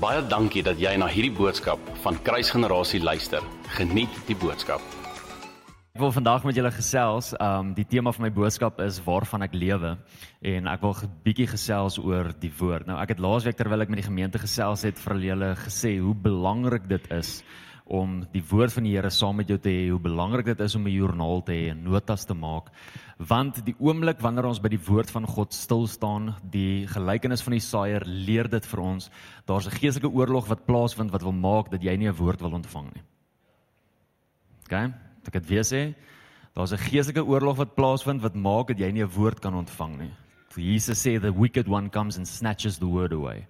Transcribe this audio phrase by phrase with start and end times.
[0.00, 3.44] Baie dankie dat jy na hierdie boodskap van Kruisgenerasie luister.
[3.76, 4.80] Geniet die boodskap.
[5.92, 7.34] Ek wil vandag met julle gesels.
[7.36, 9.90] Um die tema van my boodskap is waarvan ek lewe
[10.40, 12.86] en ek wil 'n bietjie gesels oor die woord.
[12.86, 16.14] Nou ek het laasweek terwyl ek met die gemeente gesels het vir julle gesê hoe
[16.14, 17.44] belangrik dit is
[17.90, 20.74] om die woord van die Here saam met jou te hê, hoe belangrik dit is
[20.78, 22.70] om 'n joernaal te hê en notas te maak.
[23.18, 27.52] Want die oomblik wanneer ons by die woord van God stil staan, die gelykenis van
[27.52, 29.10] die saaier leer dit vir ons,
[29.46, 32.52] daar's 'n geestelike oorlog wat plaasvind wat wil maak dat jy nie 'n woord wil
[32.52, 33.02] ontvang nie.
[34.64, 34.92] OK?
[35.26, 35.94] Ek het weer sê,
[36.54, 39.98] daar's 'n geestelike oorlog wat plaasvind wat maak dat jy nie 'n woord kan ontvang
[39.98, 40.10] nie.
[40.56, 43.46] Jesus sê the wicked one comes and snatches the word away.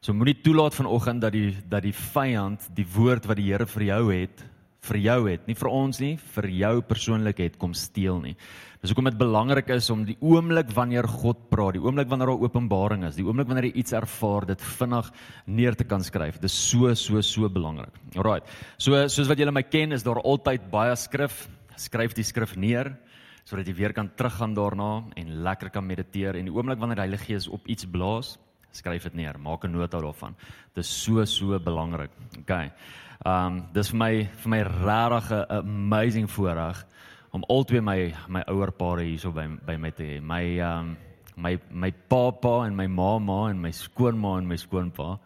[0.00, 3.82] So moenie toelaat vanoggend dat die dat die vyand die woord wat die Here vir
[3.84, 4.46] jou het,
[4.88, 8.32] vir jou het, nie vir ons nie, vir jou persoonlik het kom steel nie.
[8.80, 12.46] Dis hoekom dit belangrik is om die oomblik wanneer God praat, die oomblik wanneer daar
[12.48, 15.12] openbaring is, die oomblik wanneer jy iets ervaar, dit vinnig
[15.52, 16.40] neer te kan skryf.
[16.40, 18.00] Dis so so so belangrik.
[18.16, 18.40] Alraai.
[18.80, 21.44] So soos wat julle my ken, is daar altyd baie skrif.
[21.76, 22.96] Skryf die skrif neer
[23.44, 27.10] sodat jy weer kan teruggaan daarna en lekker kan mediteer en die oomblik wanneer die
[27.10, 28.38] Heilige Gees op iets blaas,
[28.72, 30.34] skryf dit neer, maak 'n nota daarvan.
[30.74, 32.10] Dit is so so belangrik.
[32.38, 32.50] OK.
[32.50, 36.86] Ehm um, dis vir my vir my regtig 'n amazing voorreg
[37.32, 40.20] om albei my my ouer pare hierso by by my te hê.
[40.20, 40.96] My ehm um,
[41.36, 45.18] my my pappa en my mamma en my skoonma en my skoonpa.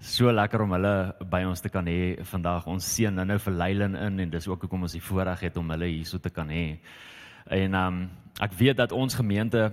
[0.00, 2.66] So lekker om hulle by ons te kan hê vandag.
[2.66, 5.70] Ons seën nou vir Leilin in en dis ook hoekom ons die voorreg het om
[5.70, 6.78] hulle hierso te kan hê.
[7.48, 8.10] En ehm um,
[8.40, 9.72] ek weet dat ons gemeente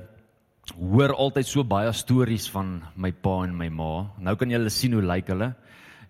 [0.71, 3.91] hoor altyd so baie stories van my pa en my ma.
[4.23, 5.53] Nou kan julle sien hoe lyk hulle.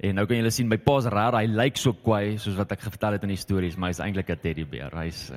[0.04, 2.86] En nou kan julle sien my pa's rar, hy lyk so kwaai soos wat ek
[2.86, 4.94] vertel het in die stories, maar hy's eintlik 'n teddybeer.
[5.00, 5.32] Hy's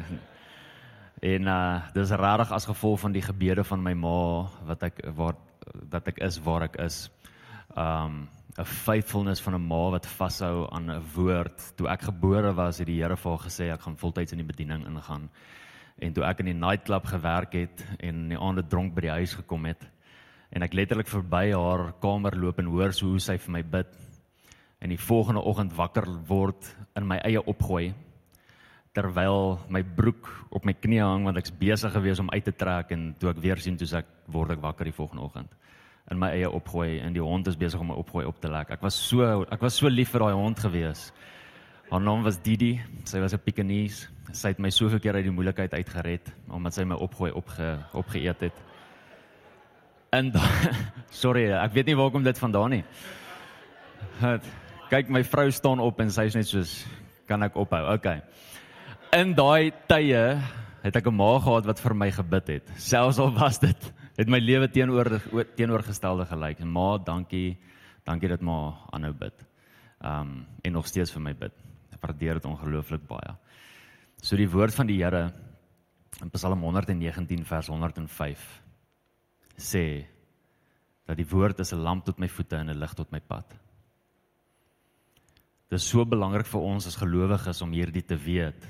[1.34, 5.36] en uh dis rarig as gevolg van die gebede van my ma wat ek waar
[5.90, 7.10] dat ek is waar ek is.
[7.76, 8.28] Um
[8.58, 11.76] 'n faithfulness van 'n ma wat vashou aan 'n woord.
[11.76, 14.52] Toe ek gebore was, het die Here vir haar gesê ek gaan voltyds in die
[14.52, 15.30] bediening ingaan.
[16.00, 19.14] En toe ek in die nightclub gewerk het en in die aande dronk by die
[19.16, 19.86] huis gekom het
[20.54, 23.94] en ek letterlik verby haar kamer loop en hoor hoe sy vir my bid
[24.80, 27.94] en die volgende oggend wakker word in my eie opgooi
[28.96, 32.92] terwyl my broek op my knie hang want ek's besig gewees om uit te trek
[32.94, 35.56] en toe ek weer sien toe ek word ek wakker die volgende oggend
[36.10, 38.70] in my eie opgooi en die hond is besig om my opgooi op te lek.
[38.76, 41.08] Ek was so ek was so lief vir daai hond gewees.
[41.86, 42.80] Haar naam was Didi.
[43.04, 44.08] Sy was 'n Pekingese.
[44.32, 48.40] Sy het my soveel keer uit die moeilikheid uitgered omdat sy my opgooi opge opgeëet
[48.40, 48.56] het.
[50.10, 50.32] En
[51.22, 52.84] sorry, ek weet nie waar kom dit vandaan nie.
[54.90, 56.86] Kyk, my vrou staan op en sy is net soos
[57.26, 57.82] kan ek ophou.
[57.94, 58.22] Okay.
[59.12, 60.42] In daai tye
[60.82, 62.66] het ek 'n ma gehad wat vir my gebid het.
[62.76, 65.20] Selfs al was dit het my lewe teenoor
[65.56, 66.64] teenoorgestelde gelyk.
[66.64, 67.58] Ma, dankie.
[68.04, 69.46] Dankie dat ma aanhou bid.
[70.00, 71.65] Um en nog steeds vir my bid.
[71.96, 73.32] Ek waardeer dit ongelooflik baie.
[74.20, 75.30] So die woord van die Here
[76.20, 78.44] in Psalm 119 vers 105
[79.56, 80.04] sê
[81.08, 83.48] dat die woord is 'n lamp tot my voete en 'n lig tot my pad.
[85.68, 88.66] Dit is so belangrik vir ons as gelowiges om hierdie te weet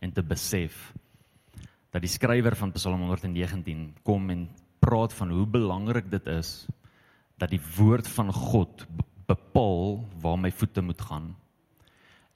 [0.00, 0.92] en te besef
[1.90, 4.48] dat die skrywer van Psalm 119 kom en
[4.80, 6.66] praat van hoe belangrik dit is
[7.38, 8.86] dat die woord van God
[9.26, 11.36] bepaal waar my voete moet gaan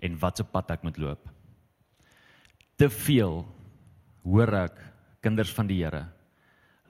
[0.03, 1.29] en watse pad ek moet loop.
[2.77, 3.43] Te veel
[4.25, 4.81] hoor ek
[5.25, 6.07] kinders van die Here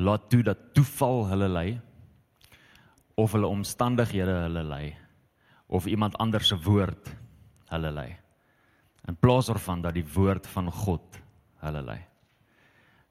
[0.01, 1.69] laat toe dat toeval hulle lei
[3.21, 4.85] of hulle omstandighede hulle lei
[5.69, 7.11] of iemand anders se woord
[7.71, 8.09] hulle lei
[9.09, 11.19] in plaas daarvan dat die woord van God
[11.65, 11.99] hulle lei.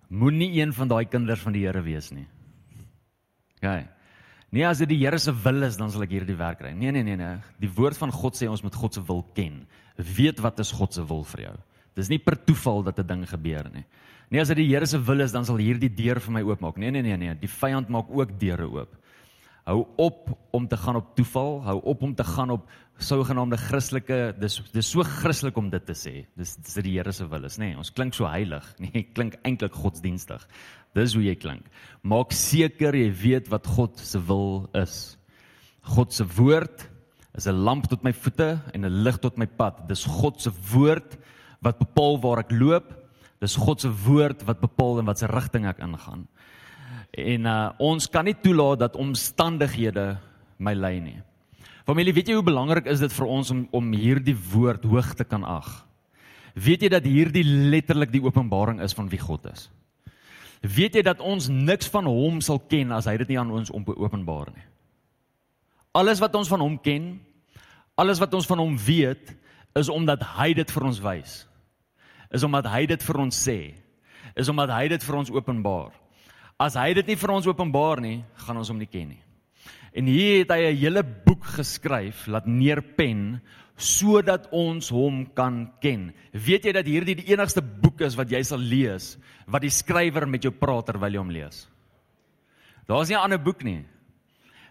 [0.09, 2.25] Moenie een van daai kinders van die Here wees nie.
[3.59, 3.85] OK.
[4.49, 6.71] Nee, as dit die Here se wil is, dan sal ek hierdie werk kry.
[6.73, 7.37] Nee, nee, nee, nee.
[7.61, 9.61] Die woord van God sê ons moet God se wil ken.
[9.95, 11.55] Weet wat is God se wil vir jou.
[11.99, 13.85] Dis nie per toeval dat 'n ding gebeur nie.
[14.29, 16.77] Nee, as dit die Here se wil is, dan sal hierdie deur vir my oopmaak.
[16.77, 17.35] Nee, nee, nee, nee.
[17.35, 18.95] Die vyand maak ook deure oop.
[19.69, 24.17] Hou op om te gaan op toeval, hou op om te gaan op sogenaamde Christelike
[24.41, 26.13] dis dis so Christelik om dit te sê.
[26.39, 27.69] Dis dis die Here se wil is, nê.
[27.69, 30.41] Nee, ons klink so heilig, nee, klink eintlik godsdienstig.
[30.97, 31.69] Dis hoe jy klink.
[32.01, 35.19] Maak seker jy weet wat God se wil is.
[35.93, 36.87] God se woord
[37.37, 39.85] is 'n lamp tot my voete en 'n lig tot my pad.
[39.87, 41.17] Dis God se woord
[41.61, 42.89] wat bepaal waar ek loop.
[43.39, 46.27] Dis God se woord wat bepaal in watter rigting ek ingaan.
[47.11, 50.17] En uh ons kan nie toelaat dat omstandighede
[50.57, 51.17] my lei nie.
[51.87, 55.25] Familie, weet jy hoe belangrik is dit vir ons om om hierdie woord hoog te
[55.25, 55.69] kan ag?
[56.53, 59.69] Weet jy dat hierdie letterlik die openbaring is van wie God is?
[60.61, 63.71] Weet jy dat ons niks van hom sal ken as hy dit nie aan ons
[63.71, 64.65] openbaar nie?
[65.95, 67.13] Alles wat ons van hom ken,
[67.97, 69.31] alles wat ons van hom weet,
[69.79, 71.33] is omdat hy dit vir ons wys.
[72.29, 73.59] Is omdat hy dit vir ons sê.
[74.37, 75.95] Is omdat hy dit vir ons openbaar.
[76.59, 79.21] As hy dit nie vir ons openbaar nie, gaan ons hom nie ken nie.
[79.95, 83.41] En hier het hy 'n hele boek geskryf, laat neerpen
[83.77, 86.13] sodat ons hom kan ken.
[86.33, 89.17] Weet jy dat hierdie die enigste boek is wat jy sal lees
[89.47, 91.67] wat die skrywer met jou praat terwyl jy hom lees?
[92.87, 93.85] Daar's nie 'n ander boek nie.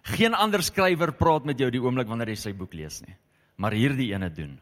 [0.03, 3.17] Geen ander skrywer praat met jou die oomblik wanneer jy sy boek lees nie,
[3.57, 4.59] maar hierdie ene doen.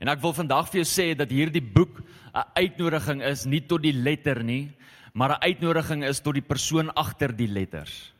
[0.00, 2.02] En ek wil vandag vir jou sê dat hierdie boek
[2.34, 4.70] 'n uitnodiging is nie tot die letter nie,
[5.12, 8.12] maar 'n uitnodiging is tot die persoon agter die letters.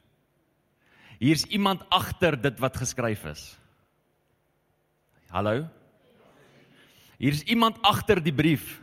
[1.19, 3.59] Hier's iemand agter dit wat geskryf is.
[5.29, 5.69] Hallo?
[7.19, 8.83] Hier's iemand agter die brief.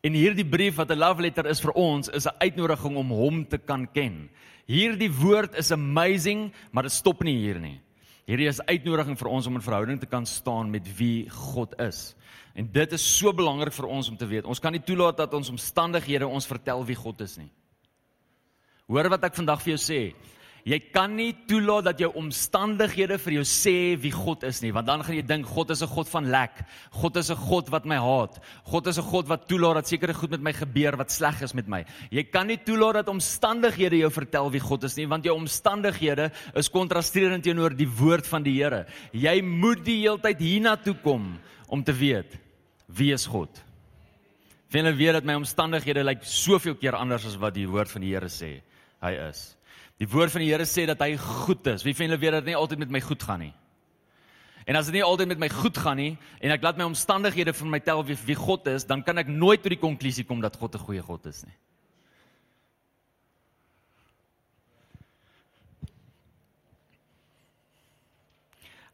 [0.00, 3.48] En hierdie brief wat 'n love letter is vir ons, is 'n uitnodiging om hom
[3.48, 4.30] te kan ken.
[4.66, 7.80] Hierdie woord is amazing, maar dit stop nie hier nie.
[8.28, 12.14] Hierdie is uitnodiging vir ons om in verhouding te kan staan met wie God is.
[12.54, 14.44] En dit is so belangrik vir ons om te weet.
[14.44, 17.50] Ons kan nie toelaat dat ons omstandighede ons vertel wie God is nie.
[18.90, 20.00] Hoor wat ek vandag vir jou sê.
[20.68, 24.88] Jy kan nie toelaat dat jou omstandighede vir jou sê wie God is nie, want
[24.90, 26.64] dan gaan jy dink God is 'n God van lek.
[26.92, 28.38] God is 'n God wat my haat.
[28.64, 31.54] God is 'n God wat toelaat dat sekere goed met my gebeur wat sleg is
[31.54, 31.84] met my.
[32.10, 36.30] Jy kan nie toelaat dat omstandighede jou vertel wie God is nie, want jou omstandighede
[36.54, 38.86] is kontrasterend teenoor die woord van die Here.
[39.12, 42.38] Jy moet die heeltyd hiernatoe kom om te weet
[42.86, 43.48] wie is God.
[44.70, 48.02] Wanneer weet dat my omstandighede lyk like soveel keer anders as wat die woord van
[48.02, 48.60] die Here sê
[49.00, 49.56] hy is.
[50.00, 51.84] Die woord van die Here sê dat hy goed is.
[51.84, 53.52] Wie van julle weet dat dit nie altyd met my goed gaan nie?
[54.64, 57.52] En as dit nie altyd met my goed gaan nie en ek laat my omstandighede
[57.56, 60.40] vir my tel wie, wie God is, dan kan ek nooit tot die konklusie kom
[60.40, 61.56] dat God 'n goeie God is nie.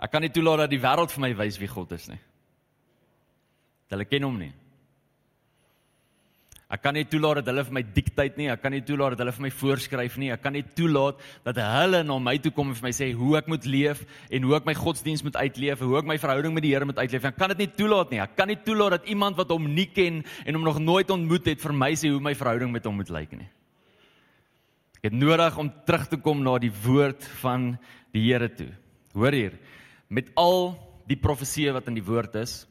[0.00, 2.20] Ek kan nie toelaat dat die wêreld vir my wys wie God is nie.
[3.88, 4.53] Hulle ken hom nie.
[6.67, 8.49] Ek kan nie toelaat dat hulle vir my dikteer nie.
[8.51, 10.33] Ek kan nie toelaat dat hulle vir my voorskryf nie.
[10.35, 13.37] Ek kan nie toelaat dat hulle na my toe kom en vir my sê hoe
[13.39, 14.01] ek moet leef
[14.35, 16.99] en hoe ek my godsdiens moet uitleef, hoe ek my verhouding met die Here moet
[16.99, 17.29] uitleef.
[17.31, 18.19] Ek kan dit nie toelaat nie.
[18.25, 21.53] Ek kan nie toelaat dat iemand wat hom nie ken en hom nog nooit ontmoet
[21.53, 23.47] het vir my sê hoe my verhouding met hom moet lyk nie.
[24.99, 27.77] Ek het nodig om terug te kom na die woord van
[28.11, 28.73] die Here toe.
[29.15, 29.55] Hoor hier,
[30.11, 30.75] met al
[31.07, 32.65] die profeseë wat in die woord is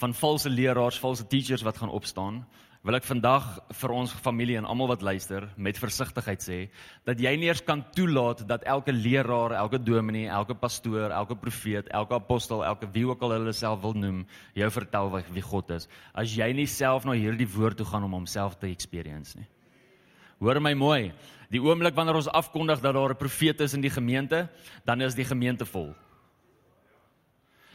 [0.00, 2.40] van valse leraars, valse teachers wat gaan opstaan,
[2.80, 3.44] wil ek vandag
[3.76, 6.58] vir ons familie en almal wat luister met versigtigheid sê
[7.04, 11.90] dat jy nie eers kan toelaat dat elke leraar, elke dominee, elke pastoor, elke profeet,
[11.92, 14.24] elke apostel, elke wie ook al hulle self wil noem,
[14.56, 18.16] jou vertel wie God is as jy nie self na hierdie woord toe gaan om
[18.16, 19.48] homself te experience nie.
[20.40, 21.12] Hoor my mooi.
[21.52, 24.48] Die oomblik wanneer ons afkondig dat daar 'n profeet is in die gemeente,
[24.86, 25.94] dan is die gemeente vol.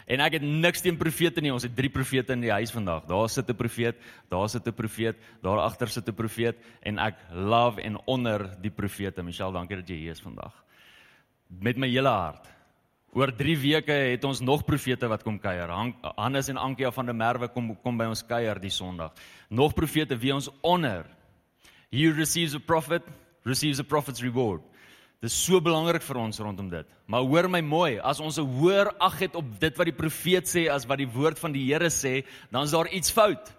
[0.05, 1.53] En ek het niks teen profete nie.
[1.53, 3.07] Ons het drie profete in die huis vandag.
[3.09, 3.95] Daar sit 'n profeet,
[4.29, 8.71] daar sit 'n profeet, daar agter sit 'n profeet en ek love en honor die
[8.71, 9.23] profete.
[9.23, 10.53] Michelle, dankie dat jy hier is vandag.
[11.49, 12.55] Met my hele hart.
[13.13, 15.69] Oor 3 weke het ons nog profete wat kom kuier.
[16.15, 19.13] Hannes en Ankia van der Merwe kom kom by ons kuier die Sondag.
[19.49, 21.05] Nog profete wie ons honor.
[21.91, 23.03] He receives a prophet,
[23.43, 24.61] receives a prophet's reward.
[25.25, 26.85] Dis so belangrik vir ons rondom dit.
[27.09, 30.45] Maar hoor my mooi, as ons 'n hoër ag het op dit wat die profeet
[30.45, 33.49] sê as wat die woord van die Here sê, dan is daar iets fout.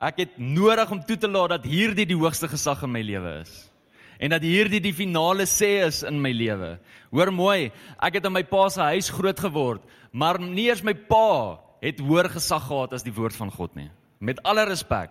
[0.00, 3.40] Ek het nodig om toe te laat dat hierdie die hoogste gesag in my lewe
[3.42, 3.70] is.
[4.18, 6.80] En dat hierdie die finale sê is in my lewe.
[7.12, 7.70] Hoor mooi,
[8.02, 9.82] ek het in my pa se huis groot geword,
[10.12, 13.90] maar nie eers my pa het hoër gesag gehad as die woord van God nie.
[14.18, 15.10] Met alle respek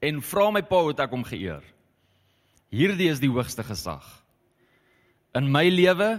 [0.00, 1.75] en vra my pa hoe ek hom geëer.
[2.76, 4.04] Hierdie is die hoogste gesag
[5.36, 6.16] in my lewe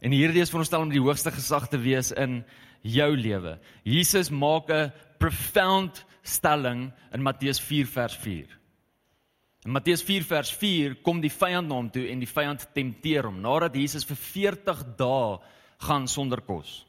[0.00, 2.40] en hierdie is veronderstel om die hoogste gesag te wees in
[2.86, 3.58] jou lewe.
[3.84, 8.48] Jesus maak 'n profound stelling in Matteus 4 vers 4.
[9.66, 13.24] In Matteus 4 vers 4 kom die vyand na hom toe en die vyand tempteer
[13.24, 15.38] hom nadat Jesus vir 40 dae
[15.78, 16.86] gaan sonder kos.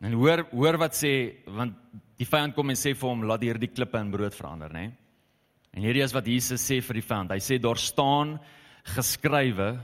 [0.00, 1.74] En hoor hoor wat sê want
[2.18, 4.86] die vyand kom en sê vir hom laat hierdie klippe in brood verander, né?
[4.86, 5.03] Nee?
[5.74, 7.32] En hierdie is wat Jesus sê vir die vyand.
[7.34, 8.38] Hy sê daar staan
[8.94, 9.74] geskrywe.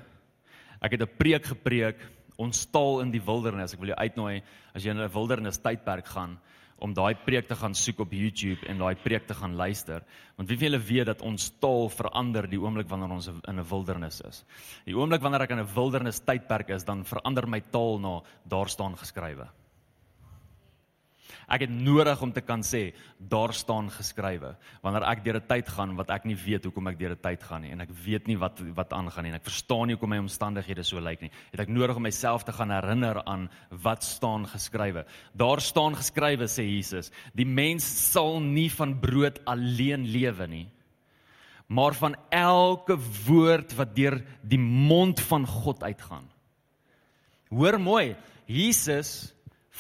[0.81, 1.99] Ek het 'n preek gepreek,
[2.39, 3.75] ons taal in die wildernis.
[3.75, 4.43] Ek wil jou uitnooi
[4.75, 6.39] as jy in 'n wildernis tydperk gaan
[6.79, 10.03] om daai preek te gaan soek op YouTube en daai preek te gaan luister.
[10.37, 13.69] Want wie van julle weet dat ons taal verander die oomblik wanneer ons in 'n
[13.69, 14.45] wildernis is.
[14.87, 18.69] Die oomblik wanneer ek in 'n wildernis tydperk is, dan verander my taal na daar
[18.69, 19.49] staan geskrywe.
[21.51, 24.53] Ek het nodig om te kan sê daar staan geskrywe.
[24.85, 27.43] Wanneer ek deur 'n tyd gaan wat ek nie weet hoekom ek deur 'n tyd
[27.43, 30.11] gaan nie en ek weet nie wat wat aangaan nie en ek verstaan nie hoekom
[30.11, 34.05] my omstandighede so lyk nie, het ek nodig om myself te gaan herinner aan wat
[34.05, 35.05] staan geskrywe.
[35.35, 40.69] Daar staan geskrywe sê Jesus, die mens sal nie van brood alleen lewe nie,
[41.69, 46.31] maar van elke woord wat deur die mond van God uitgaan.
[47.51, 48.17] Hoor mooi,
[48.47, 49.35] Jesus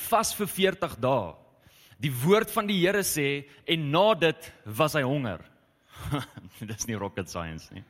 [0.08, 1.39] vas vir 40 dae.
[2.00, 5.42] Die woord van die Here sê en na dit was hy honger.
[6.70, 7.84] Dis nie rocket science nie.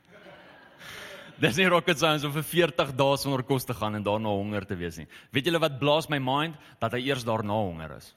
[1.41, 4.67] Dis nie rocket science om vir 40 dae sonder kos te gaan en daarna honger
[4.67, 5.07] te wees nie.
[5.33, 8.11] Weet julle wat blaas my mind dat hy eers daarna honger is?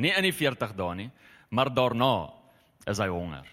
[0.00, 1.08] Nie in die 40 dae nie,
[1.50, 2.30] maar daarna
[2.88, 3.48] is hy honger.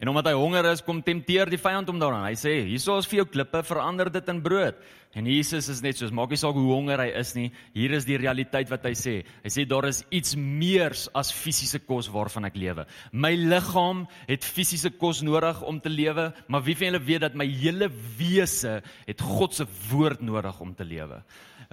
[0.00, 2.24] En omdat hy honger is, kom tempteer die vyand hom daaraan.
[2.24, 4.78] Hy sê: "Hierso is vir jou klippe, verander dit in brood."
[5.12, 7.48] En Jesus is net soos maak nie saak hoe honger hy is nie.
[7.74, 9.14] Hier is die realiteit wat hy sê.
[9.42, 12.86] Hy sê daar is iets meers as fisiese kos waarvan ek lewe.
[13.12, 17.34] My liggaam het fisiese kos nodig om te lewe, maar wie van julle weet dat
[17.34, 21.24] my hele wese het God se woord nodig om te lewe?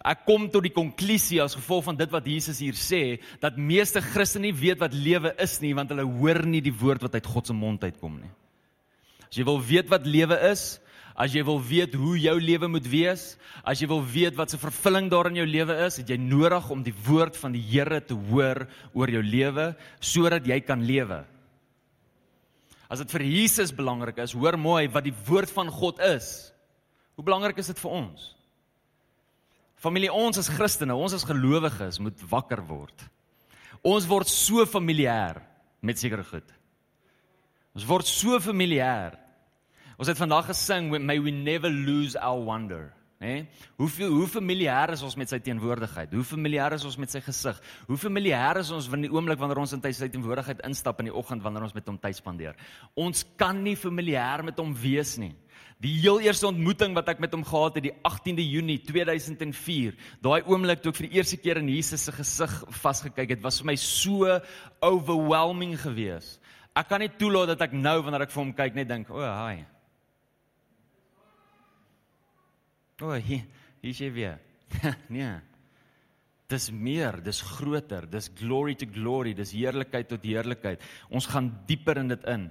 [0.06, 4.02] Ek kom tot die konklusie as gevolg van dit wat Jesus hier sê, dat meeste
[4.04, 7.26] Christene nie weet wat lewe is nie, want hulle hoor nie die woord wat uit
[7.26, 8.30] God se mond uitkom nie.
[9.28, 10.78] As jy wil weet wat lewe is,
[11.18, 13.32] as jy wil weet hoe jou lewe moet wees,
[13.66, 16.70] as jy wil weet wat se vervulling daar in jou lewe is, het jy nodig
[16.72, 21.24] om die woord van die Here te hoor oor jou lewe sodat jy kan lewe.
[22.88, 26.54] As dit vir Jesus belangrik is, hoor mooi wat die woord van God is.
[27.18, 28.37] Hoe belangrik is dit vir ons?
[29.78, 33.06] Familie, ons as Christene, ons as gelowiges moet wakker word.
[33.86, 35.38] Ons word so familier
[35.86, 36.48] met sekere goed.
[37.78, 39.14] Ons word so familier.
[40.02, 43.28] Ons het vandag gesing may we never lose our wonder, né?
[43.28, 43.48] Nee?
[43.78, 46.14] Hoeveel hoe familier is ons met sy teenwoordigheid?
[46.14, 47.58] Hoe familier is ons met sy gesig?
[47.88, 51.16] Hoe familier is ons wanneer die oomblik wanneer ons in sy teenwoordigheid instap in die
[51.16, 52.56] oggend wanneer ons met hom tyd spandeer?
[52.96, 55.34] Ons kan nie familier met hom wees nie.
[55.82, 60.42] Die heel eerste ontmoeting wat ek met hom gehad het, die 18de Junie 2004, daai
[60.50, 63.70] oomblik toe ek vir die eerste keer in Jesus se gesig vasgekyk het, was vir
[63.70, 64.40] my so
[64.82, 66.42] overwhelming geweest.
[66.78, 69.22] Ek kan nie toelaat dat ek nou wanneer ek vir hom kyk net dink, "O,
[69.22, 69.66] oh, hi."
[73.02, 73.44] O, oh, hier,
[73.84, 74.40] hier is jy weer.
[75.14, 75.36] nee.
[76.50, 80.82] Dis meer, dis groter, dis glory to glory, dis heerlikheid tot heerlikheid.
[81.14, 82.48] Ons gaan dieper in dit in.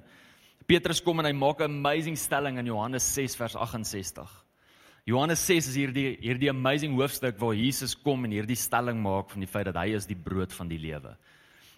[0.71, 4.31] Petrus kom en hy maak 'n amazing stelling in Johannes 6 vers 68.
[5.07, 9.41] Johannes 6 is hierdie hierdie amazing hoofstuk waar Jesus kom en hierdie stelling maak van
[9.41, 11.17] die feit dat hy is die brood van die lewe.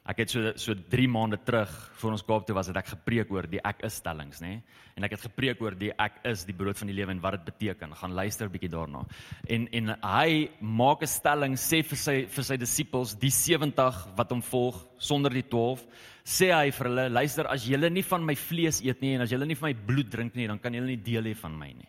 [0.08, 3.28] Ek het so so 3 maande terug voor ons Kaap toe was het ek gepreek
[3.34, 4.54] oor die ek is stellings, nê?
[4.96, 7.36] En ek het gepreek oor die ek is die brood van die lewe en wat
[7.36, 7.92] dit beteken.
[7.92, 9.04] Gaan luister 'n bietjie daarna.
[9.46, 14.30] En en hy maak 'n stelling sê vir sy vir sy disippels, die 70 wat
[14.30, 15.84] hom volg sonder die 12,
[16.24, 19.30] sê hy vir hulle, luister as julle nie van my vlees eet nie en as
[19.30, 21.72] julle nie van my bloed drink nie, dan kan julle nie deel hê van my
[21.72, 21.88] nie.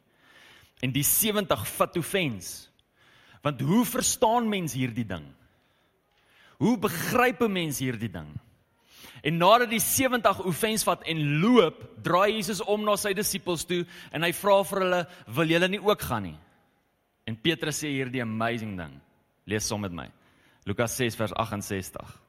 [0.81, 2.67] En die 70 vat offense.
[3.41, 5.38] Want hoe verstaan mens hierdie ding?
[6.59, 8.35] Hoe begryp 'n mens hierdie ding?
[9.23, 13.85] En nadat die 70 offense vat en loop, draai Jesus om na sy disippels toe
[14.15, 16.37] en hy vra vir hulle, "Wil julle nie ook gaan nie?"
[17.25, 18.99] En Petrus sê hierdie amazing ding.
[19.45, 20.09] Lees saam met my.
[20.65, 22.19] Lukas 6 vers 68.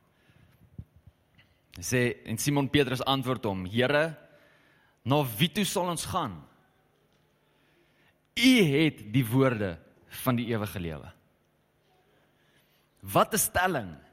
[1.77, 4.17] Hy sê en Simon Petrus antwoord hom, "Here,
[5.05, 6.43] na wie toe sal ons gaan?
[8.37, 11.13] U het die woorde van die ewige lewe."
[13.01, 14.10] Wat 'n stelling.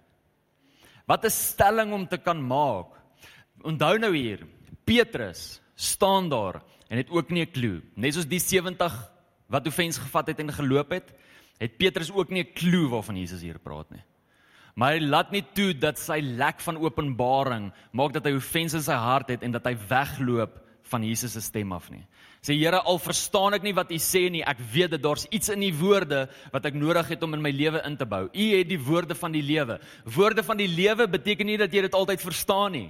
[1.08, 2.88] Wat 'n stelling om te kan maak.
[3.64, 4.46] Onthou nou hier,
[4.84, 7.82] Petrus staan daar en het ook nie 'n klou.
[7.96, 9.12] Net soos die 70
[9.48, 11.14] wat offens gevat het en geloop het,
[11.58, 14.04] het Petrus ook nie 'n klou waarvan Jesus hier praat nie.
[14.76, 18.82] Maar hy laat nie toe dat sy lek van openbaring maak dat hy offens in
[18.82, 22.06] sy hart het en dat hy wegloop van Jesus se stem af nie.
[22.46, 25.50] Sê Here, al verstaan ek nie wat U sê nie, ek weet dat daar's iets
[25.50, 28.28] in U woorde wat ek nodig het om in my lewe in te bou.
[28.30, 29.80] U het die woorde van die lewe.
[30.06, 32.90] Woorde van die lewe beteken nie dat jy dit altyd verstaan nie.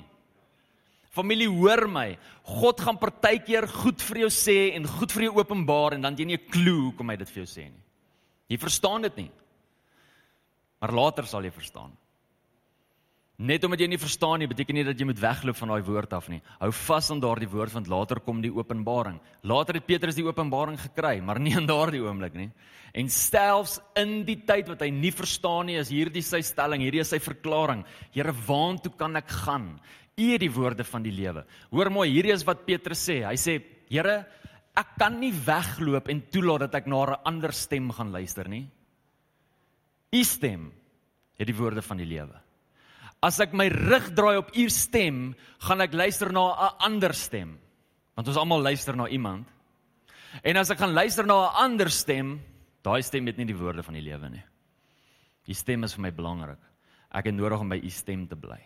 [1.18, 2.12] Familie, hoor my.
[2.60, 6.26] God gaan partykeer goed vir jou sê en goed vir jou openbaar en dan jy
[6.26, 7.84] nie 'n klou hoekom hy dit vir jou sê nie.
[8.50, 9.32] Jy verstaan dit nie.
[10.80, 11.92] Maar later sal jy verstaan.
[13.38, 16.14] Net omdat jy nie verstaan nie, beteken nie dat jy moet wegloop van daai woord
[16.18, 16.40] af nie.
[16.58, 19.20] Hou vas aan daardie woord want later kom die openbaring.
[19.46, 22.48] Later het Petrus die openbaring gekry, maar nie in daardie oomblik nie.
[22.98, 27.04] En selfs in die tyd wat hy nie verstaan nie, is hierdie sy stelling, hierdie
[27.04, 27.84] is sy verklaring.
[28.16, 29.70] Here, waartoe kan ek gaan?
[30.18, 31.46] U het die woorde van die lewe.
[31.70, 33.20] Hoor mooi, hierdie is wat Petrus sê.
[33.28, 34.18] Hy sê, Here,
[34.74, 38.66] ek kan nie wegloop en toelaat dat ek na 'n ander stem gaan luister nie.
[40.12, 40.74] U stem
[41.38, 42.47] het die woorde van die lewe.
[43.24, 45.32] As ek my rug draai op u stem,
[45.66, 47.58] gaan ek luister na 'n ander stem.
[48.16, 49.48] Want ons almal luister na iemand.
[50.44, 52.40] En as ek gaan luister na 'n ander stem,
[52.84, 54.44] daai stem het nie die woorde van die lewe nie.
[55.48, 56.60] U stem is vir my belangrik.
[57.12, 58.60] Ek het nodig om by u stem te bly.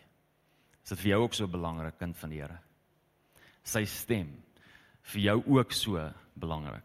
[0.83, 2.59] Is dit vir jou ook so belangrik kind van die Here?
[3.63, 4.43] Sy stem
[5.13, 6.83] vir jou ook so belangrik.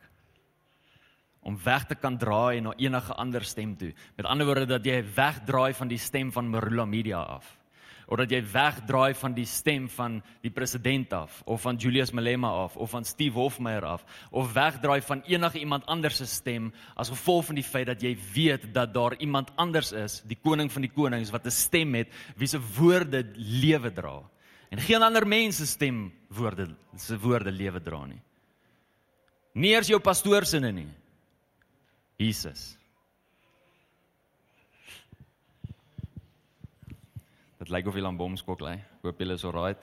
[1.47, 3.93] Om weg te kan draai na enige ander stem toe.
[4.17, 7.55] Met ander woorde dat jy wegdraai van die stem van Marula Media af
[8.07, 12.53] of dat jy wegdraai van die stem van die president af of van Julius Malema
[12.65, 17.11] af of van Steve Hofmeyer af of wegdraai van enige iemand anders se stem as
[17.11, 20.87] gevolg van die feit dat jy weet dat daar iemand anders is, die koning van
[20.87, 24.23] die konings wat 'n stem het wie se woorde lewe dra.
[24.71, 28.23] En geen ander mens se stem woorde se woorde lewe dra nie.
[29.55, 30.89] Nie eers jou pastoor se nie.
[32.17, 32.77] Jesus.
[37.61, 38.77] Dit lyk of jy aan bomskok lê.
[39.03, 39.81] Hoop julle is alright.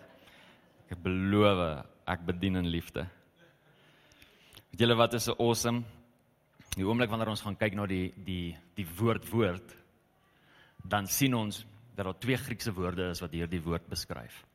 [0.90, 3.06] Ek beloof ek bedien in liefde.
[4.72, 5.84] Weet julle wat is 'n awesome?
[6.76, 9.76] Die oomblik wanneer ons gaan kyk na die die die woord woord,
[10.84, 14.46] dan sien ons dat daar twee Griekse woorde is wat hierdie woord beskryf.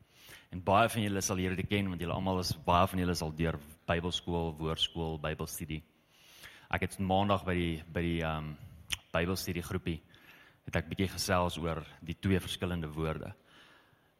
[0.50, 3.32] En baie van julle sal hierdie ken want julle almal is baie van julle sal
[3.36, 5.82] deur Bybelskool, woordskool, Bybelstudie.
[6.68, 8.56] Ek het maandag by die by die ehm um,
[9.08, 9.96] Bybelstudie groepie
[10.68, 13.30] het ek bietjie gesels oor die twee verskillende woorde.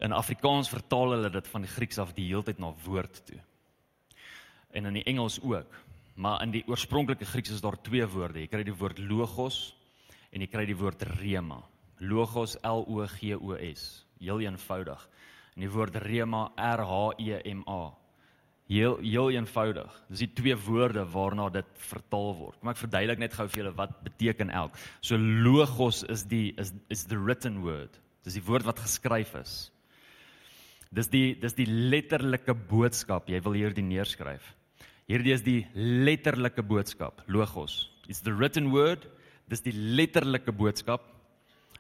[0.01, 3.37] In Afrikaans vertaal hulle dit van die Grieks af die heeltyd na woord toe.
[4.73, 5.77] En in die Engels ook.
[6.17, 8.41] Maar in die oorspronklike Grieks is daar twee woorde.
[8.41, 9.61] Jy kry die woord logos
[10.33, 11.61] en jy kry die woord rema.
[12.01, 14.07] Logos L O G O S.
[14.23, 15.05] Heel eenvoudig.
[15.55, 17.93] En die woord rema R H E M A.
[18.69, 19.93] Heel heel eenvoudig.
[20.13, 22.59] Dis die twee woorde waarna dit vertaal word.
[22.61, 24.77] Kom ek verduidelik net gou vir julle wat beteken elk.
[25.01, 27.97] So logos is die is is the written word.
[28.29, 29.55] Dis die woord wat geskryf is.
[30.93, 33.31] Dis die dis die letterlike boodskap.
[33.33, 34.55] Jy wil hierdie neerskryf.
[35.09, 37.87] Hierdie is die letterlike boodskap, logos.
[38.09, 39.07] It's the written word.
[39.49, 41.07] Dis die letterlike boodskap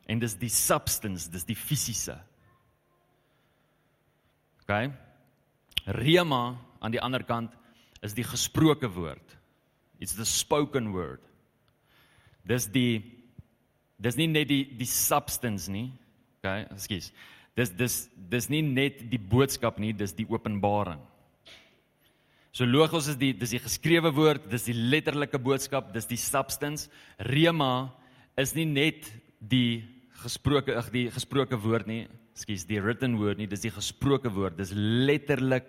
[0.08, 2.16] en dis die substance, dis die fisiese.
[4.64, 4.72] OK?
[5.98, 7.54] Rema aan die ander kant
[8.02, 9.36] is die gesproke woord.
[9.98, 11.22] It's the spoken word.
[12.46, 13.02] Dis die
[13.98, 15.90] dis nie net die die substance nie.
[16.38, 17.10] Okay, ekskuus.
[17.58, 17.96] Dis dis
[18.30, 21.00] dis nie net die boodskap nie, dis die openbaring.
[22.54, 26.88] So logos is die dis die geskrewe woord, dis die letterlike boodskap, dis die substance.
[27.18, 27.90] Rema
[28.38, 29.82] is nie net die
[30.22, 32.06] gesproke ag die gesproke woord nie.
[32.38, 34.56] Ekskuus, die written word nie, dis die gesproke woord.
[34.60, 35.66] Dis letterlik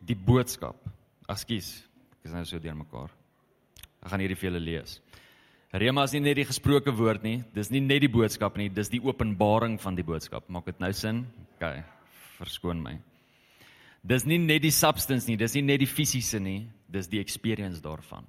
[0.00, 0.76] die boodskap.
[1.30, 1.72] Ekskuus,
[2.18, 3.12] ek is nou so deurmekaar.
[4.00, 4.98] Ek gaan hierdie vir julle lees.
[5.70, 8.90] Rema is nie net die gesproke woord nie, dis nie net die boodskap nie, dis
[8.90, 10.48] die openbaring van die boodskap.
[10.50, 11.22] Maak dit nou sin?
[11.54, 11.68] OK.
[12.40, 12.96] Verskoon my.
[14.02, 17.82] Dis nie net die substance nie, dis nie net die fisiese nie, dis die experience
[17.84, 18.26] daarvan.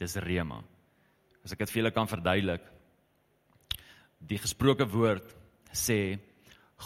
[0.00, 0.62] Dis Rema.
[1.44, 2.64] As ek dit vir julle kan verduidelik.
[4.26, 5.28] Die gesproke woord
[5.70, 6.16] sê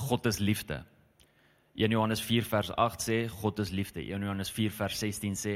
[0.05, 0.83] God is liefde.
[1.81, 4.03] 1 Johannes 4 vers 8 sê God is liefde.
[4.05, 5.55] 1 Johannes 4 vers 16 sê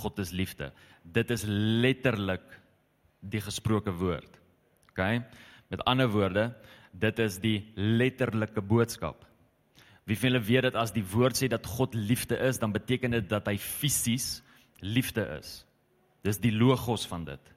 [0.00, 0.70] God is liefde.
[1.04, 2.44] Dit is letterlik
[3.20, 4.38] die gesproke woord.
[4.92, 5.02] OK?
[5.68, 6.48] Met ander woorde,
[6.96, 9.26] dit is die letterlike boodskap.
[10.08, 13.12] Wie van julle weet dat as die woord sê dat God liefde is, dan beteken
[13.18, 14.38] dit dat hy fisies
[14.80, 15.66] liefde is.
[16.24, 17.52] Dis die logos van dit.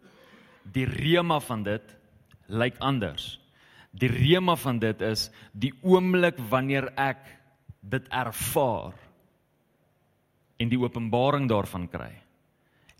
[0.75, 1.95] Die rema van dit
[2.51, 3.37] lyk anders.
[3.95, 7.23] Die rema van dit is die oomblik wanneer ek
[7.81, 8.93] dit ervaar
[10.61, 12.13] en die openbaring daarvan kry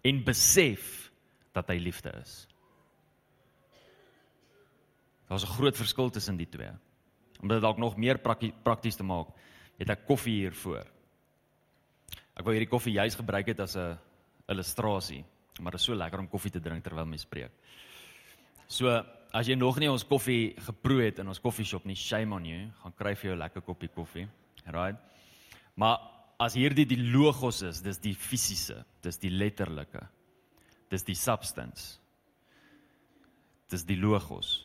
[0.02, 1.12] en besef
[1.54, 2.48] dat hy liefde is.
[5.30, 6.72] Daar's 'n groot verskil tussen die twee.
[7.39, 8.17] Om dit dalk nog meer
[8.63, 9.28] prakties te maak,
[9.78, 10.86] het ek koffie hier voor.
[12.36, 13.98] Ek wou hierdie koffie juis gebruik het as 'n
[14.48, 15.24] illustrasie,
[15.62, 17.52] maar dit is so lekker om koffie te drink terwyl mens spreek.
[18.67, 22.46] So, as jy nog nie ons koffie geproe het in ons koffieshop nie, shame on
[22.46, 24.28] you, gaan kry vir jou 'n lekker koppie koffie.
[24.67, 24.97] Right?
[25.76, 26.00] Maar
[26.41, 30.02] as hierdie die logos is, dis die fisiese, dis die letterlike.
[30.91, 31.97] Dis die substance.
[33.71, 34.60] Dis die logos.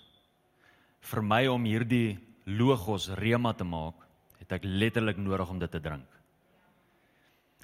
[1.07, 4.03] Vir my om hierdie logos rema te maak,
[4.41, 6.09] het ek letterlik nodig om dit te drink.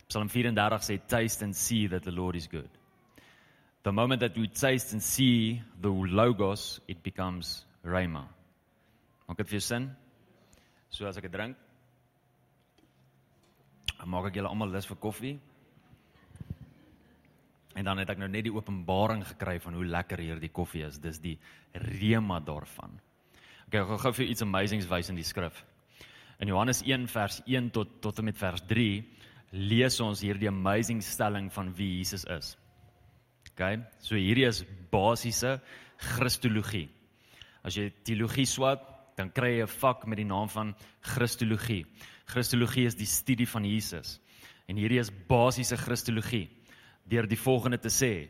[0.09, 2.69] Psalm 34 sê taste and see that the Lord is good.
[3.83, 8.29] The moment that we taste and see the logos, it becomes rema.
[9.27, 9.89] Maak dit vir sin?
[10.93, 11.57] So as ek dit drink,
[14.09, 15.37] maak ek julle almal lus vir koffie.
[17.79, 21.01] En dan het ek nou net die openbaring gekry van hoe lekker hierdie koffie is.
[21.01, 21.39] Dis die
[21.73, 22.99] rema daarvan.
[23.67, 25.63] Okay, ek gaan gou vir iets amazings wys in die skrif.
[26.43, 29.05] In Johannes 1 vers 1 tot tot en met vers 3
[29.53, 32.57] lees ons hierdie amazing stelling van wie Jesus is.
[33.53, 33.79] Okay?
[34.01, 35.61] So hierdie is basiese
[36.17, 36.89] Christologie.
[37.63, 38.83] As jy teologie swat,
[39.17, 41.87] dan kry jy 'n vak met die naam van Christologie.
[42.27, 44.21] Christologie is die studie van Jesus.
[44.69, 46.49] En hierdie is basiese Christologie
[47.05, 48.29] deur die volgende te sê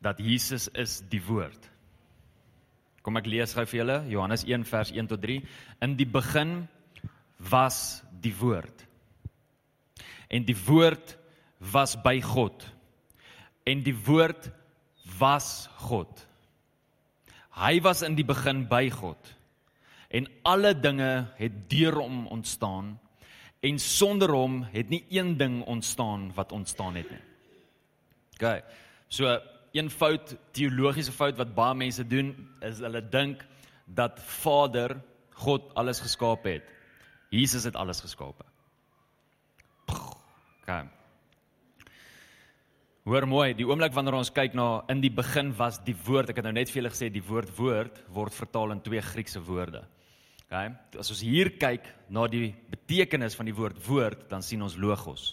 [0.00, 1.70] dat Jesus is die woord.
[3.02, 5.42] Kom ek lees gou vir julle Johannes 1 vers 1 tot 3.
[5.84, 6.68] In die begin
[7.50, 8.86] was die woord.
[10.30, 11.16] En die woord
[11.72, 12.64] was by God.
[13.64, 14.50] En die woord
[15.18, 16.26] was God.
[17.54, 19.20] Hy was in die begin by God.
[20.14, 22.94] En alle dinge het deur hom ontstaan
[23.64, 27.22] en sonder hom het nie een ding ontstaan wat ontstaan het nie.
[28.36, 28.62] OK.
[29.08, 29.38] So
[29.74, 33.42] een fout, teologiese fout wat baie mense doen is hulle dink
[33.84, 35.00] dat Vader
[35.34, 36.68] God alles geskaap het.
[37.34, 38.44] Jesus het alles geskaap.
[39.88, 40.70] OK.
[43.04, 46.38] Hoor mooi, die oomblik wanneer ons kyk na in die begin was die woord, ek
[46.40, 49.82] het nou net vir julle gesê die woord woord word vertaal in twee Griekse woorde.
[50.54, 51.00] OK.
[51.00, 55.32] As ons hier kyk na die betekenis van die woord woord, dan sien ons logos.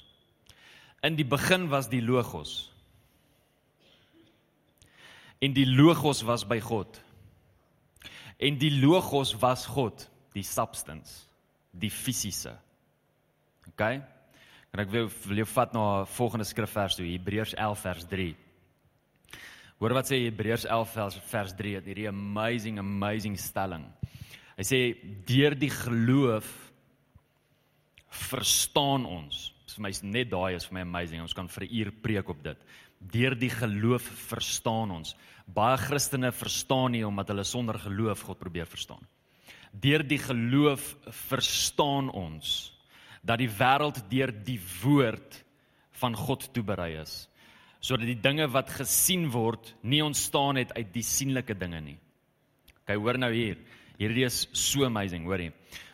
[1.06, 2.72] In die begin was die logos.
[5.42, 7.00] En die logos was by God.
[8.42, 11.28] En die logos was God, die substance,
[11.72, 12.56] die fisiese.
[13.70, 13.86] OK?
[14.72, 18.30] En ek wil wil jou vat na volgende skrifvers toe, Hebreërs 11 vers 3.
[19.82, 23.86] Hoor wat sê Hebreërs 11 vers, vers 3, hierdie amazing amazing stelling.
[24.58, 24.80] Hy sê
[25.28, 26.48] deur die geloof
[28.32, 29.52] verstaan ons.
[29.72, 31.22] Vir my net daai is vir my amazing.
[31.24, 32.58] Ons kan vir 'n uur preek op dit.
[33.00, 35.16] Deur die geloof verstaan ons.
[35.48, 39.08] Baie Christene verstaan nie omdat hulle sonder geloof God probeer verstaan.
[39.74, 40.96] Deur die geloof
[41.30, 42.74] verstaan ons
[43.24, 45.44] dat die wêreld deur die woord
[45.92, 47.28] van God toeberei is
[47.82, 51.98] sodat die dinge wat gesien word nie ontstaan het uit die sienlike dinge nie.
[52.86, 53.58] Kyk hoor nou hier.
[54.00, 55.52] Hierdie is so amazing, hoorie.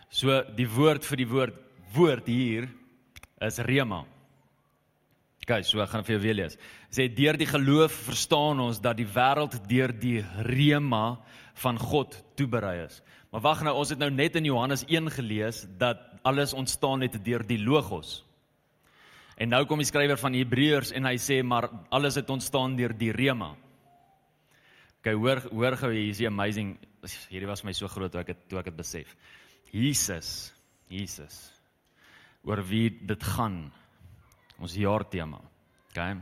[0.09, 1.63] So die woord vir die woord
[1.95, 2.67] woord hier
[3.41, 4.03] is rema.
[5.47, 6.57] Kyk, so ek gaan vir jou weer lees.
[6.91, 11.21] Sê deur die geloof verstaan ons dat die wêreld deur die rema
[11.61, 12.99] van God toeberei is.
[13.31, 17.15] Maar wag nou, ons het nou net in Johannes 1 gelees dat alles ontstaan het
[17.23, 18.21] deur die logos.
[19.37, 22.95] En nou kom die skrywer van Hebreërs en hy sê maar alles het ontstaan deur
[22.97, 23.53] die rema.
[24.99, 26.73] Okay, hoor hoor gou hier is die amazing
[27.29, 29.13] hierdie was my so groot toe ek het toe ek dit besef.
[29.71, 30.53] Jesus,
[30.89, 31.37] Jesus.
[32.47, 33.67] Oor wie dit gaan.
[34.57, 35.41] Ons jaartema.
[35.91, 36.15] Okay.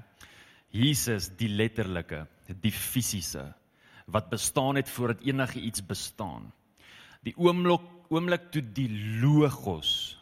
[0.76, 3.54] Jesus die letterlike, die fisiese
[4.12, 6.52] wat bestaan het voordat enige iets bestaan.
[7.26, 8.90] Die oomblik oomblik toe die
[9.22, 10.14] logos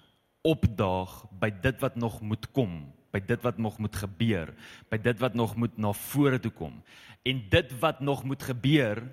[0.48, 2.78] opdaag by dit wat nog moet kom,
[3.12, 4.54] by dit wat nog moet gebeur,
[4.92, 6.80] by dit wat nog moet na vore toe kom.
[7.28, 9.04] En dit wat nog moet gebeur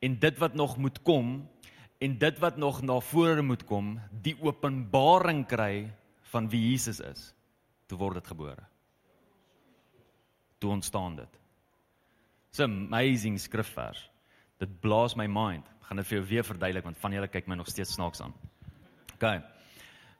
[0.00, 1.48] en dit wat nog moet kom
[1.98, 5.88] en dit wat nog na vore moet kom, die openbaring kry
[6.30, 7.32] van wie Jesus is,
[7.86, 8.62] toe word dit gebore.
[10.58, 11.40] Toe ontstaan dit.
[12.50, 14.08] It's amazing skrifvers.
[14.58, 15.66] Dit blaas my mind.
[15.80, 18.22] Ek gaan dit vir jou weer verduidelik want van julle kyk my nog steeds snaaks
[18.24, 18.34] aan.
[19.14, 19.26] OK.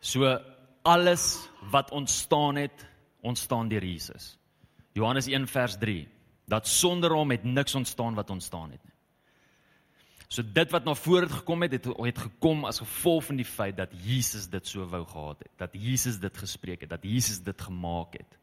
[0.01, 0.39] So
[0.87, 2.87] alles wat ontstaan het,
[3.21, 4.37] ontstaan deur Jesus.
[4.95, 6.07] Johannes 1 vers 3
[6.49, 8.88] dat sonder hom het niks ontstaan wat ontstaan het.
[10.29, 13.79] So dit wat na vore gekom het, het het gekom as gevolg van die feit
[13.79, 17.61] dat Jesus dit so wou gehad het, dat Jesus dit gespreek het, dat Jesus dit
[17.69, 18.37] gemaak het.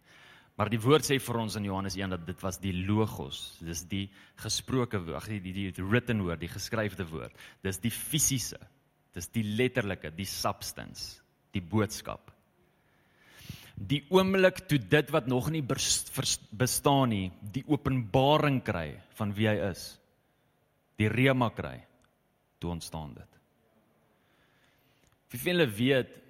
[0.56, 3.84] Maar die woord sê vir ons in Johannes 1 dat dit was die logos, dis
[3.92, 4.06] die
[4.42, 7.36] gesproke woord, die, die die written woord, die geskryfde woord.
[7.62, 8.62] Dis die fisiese.
[9.16, 11.22] Dis die letterlike, die substance,
[11.56, 12.32] die boodskap.
[13.76, 19.56] Die oomblik toe dit wat nog nie bestaan nie, die openbaring kry van wie hy
[19.70, 19.86] is.
[21.00, 21.78] Die rema kry,
[22.60, 23.42] toe ontstaan dit.
[25.34, 26.22] Wie veel weet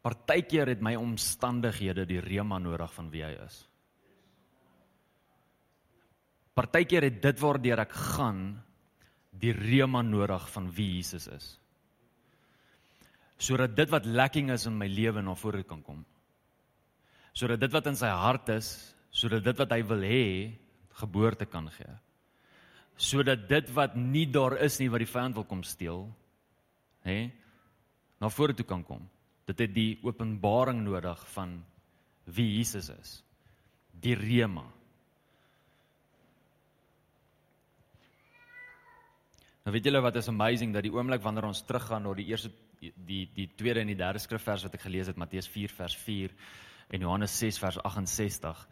[0.00, 3.58] Partykeer het my omstandighede die rema nodig van wie hy is.
[6.56, 8.40] Partykeer het dit waardeur ek gaan
[9.40, 11.50] die rema nodig van wie Jesus is.
[13.40, 16.00] Sodat dit wat lekking is in my lewe na vore kan kom.
[17.36, 18.72] Sodat dit wat in sy hart is,
[19.12, 20.26] sodat dit wat hy wil hê
[21.00, 21.92] geboorte kan gee.
[23.00, 26.04] Sodat dit wat nie daar is nie wat die vyand wil kom steel,
[27.06, 27.30] hè,
[28.20, 29.06] na vore toe kan kom.
[29.48, 31.56] Dit het die openbaring nodig van
[32.36, 33.14] wie Jesus is.
[34.00, 34.66] Die rema.
[39.64, 42.52] Nou weet julle wat is amazing dat die oomblik wanneer ons teruggaan na die eerste
[42.80, 46.32] die die tweede en die derde skrifvers wat ek gelees het Matteus 4 vers 4
[46.96, 48.62] en Johannes 6 vers 68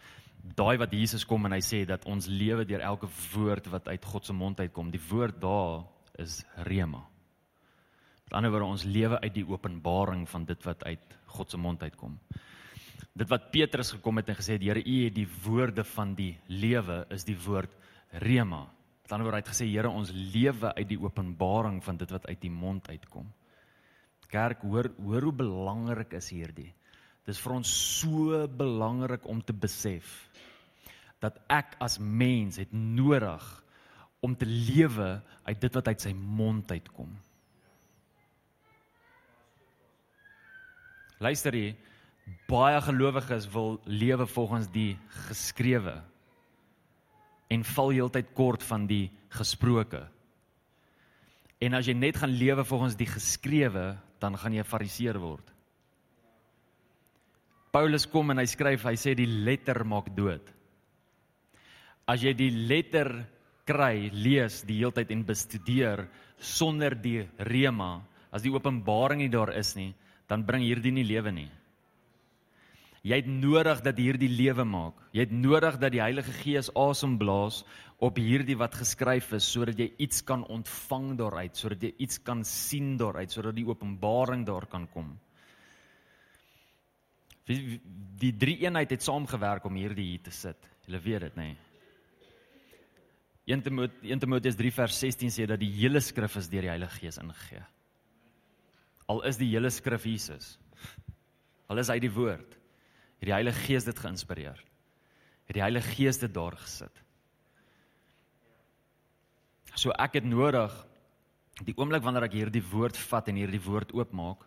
[0.43, 4.05] daai wat Jesus kom en hy sê dat ons lewe deur elke woord wat uit
[4.05, 5.85] God se mond uitkom die woord daar
[6.19, 7.05] is rema.
[8.29, 11.83] Met ander woorde ons lewe uit die openbaring van dit wat uit God se mond
[11.83, 12.19] uitkom.
[13.19, 16.37] Dit wat Petrus gekom het en gesê het Here u het die woorde van die
[16.47, 17.73] lewe is die woord
[18.23, 18.67] rema.
[19.03, 22.27] Met ander woorde hy het gesê Here ons lewe uit die openbaring van dit wat
[22.29, 23.27] uit die mond uitkom.
[24.29, 26.69] Kerk, hoor hoor hoe belangrik is hierdie.
[27.25, 27.71] Dis vir ons
[28.01, 30.28] so belangrik om te besef
[31.23, 33.45] dat ek as mens het nodig
[34.21, 37.11] om te lewe uit dit wat uit sy mond uitkom.
[41.19, 41.75] Luister hier,
[42.51, 44.93] baie gelowiges wil lewe volgens die
[45.27, 45.97] geskrewe
[47.49, 50.05] en val heeltyd kort van die gesproke.
[51.59, 55.55] En as jy net gaan lewe volgens die geskrewe, dan gaan jy 'n fariseer word.
[57.73, 60.58] Paulus kom en hy skryf, hy sê die letter maak dood.
[62.09, 63.11] As jy die letter
[63.69, 66.07] kry, lees die heeltyd en bestudeer
[66.41, 67.99] sonder die rema,
[68.33, 69.93] as die openbaring nie daar is nie,
[70.29, 71.51] dan bring hierdie nie lewe nie.
[73.07, 74.97] Jy het nodig dat hierdie lewe maak.
[75.15, 77.63] Jy het nodig dat die Heilige Gees asem blaas
[78.05, 82.43] op hierdie wat geskryf is sodat jy iets kan ontvang daaruit, sodat jy iets kan
[82.45, 85.15] sien daaruit, sodat die openbaring daar kan kom.
[87.49, 90.69] Die drie eenheid het saamgewerk om hierdie hier te sit.
[90.85, 91.53] Julle weet dit, nê?
[91.55, 91.68] Nee.
[93.49, 96.73] 1 Timoteus 1 Timoteus 3 vers 16 sê dat die hele skrif is deur die
[96.73, 97.65] Heilige Gees ingegee.
[99.09, 100.59] Al is die hele skrif Jesus.
[101.69, 102.59] Al is hy die woord
[103.19, 104.59] het die Heilige Gees dit geïnspireer.
[105.49, 107.03] Het die Heilige Gees dit daar gesit.
[109.75, 110.75] So ek het nodig
[111.67, 114.45] die oomblik wanneer ek hierdie woord vat en hierdie woord oopmaak,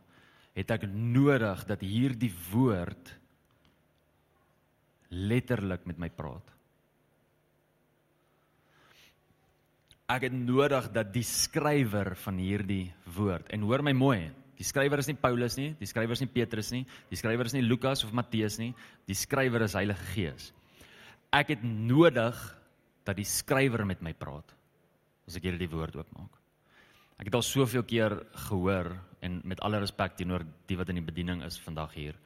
[0.56, 3.12] het ek nodig dat hierdie woord
[5.12, 6.48] letterlik met my praat.
[10.12, 14.22] Ek het nodig dat die skrywer van hierdie woord en hoor my mooi,
[14.62, 17.56] Die skrywer is nie Paulus nie, die skrywer is nie Petrus nie, die skrywer is
[17.56, 18.76] nie Lukas of Matteus nie,
[19.10, 20.52] die skrywer is Heilige Gees.
[21.34, 22.38] Ek het nodig
[23.08, 24.54] dat die skrywer met my praat
[25.26, 26.38] as ek hierdie woord oopmaak.
[27.18, 28.20] Ek het al soveel keer
[28.52, 28.92] gehoor
[29.26, 32.22] en met alle respek teenoor die wat in die bediening is vandag hier.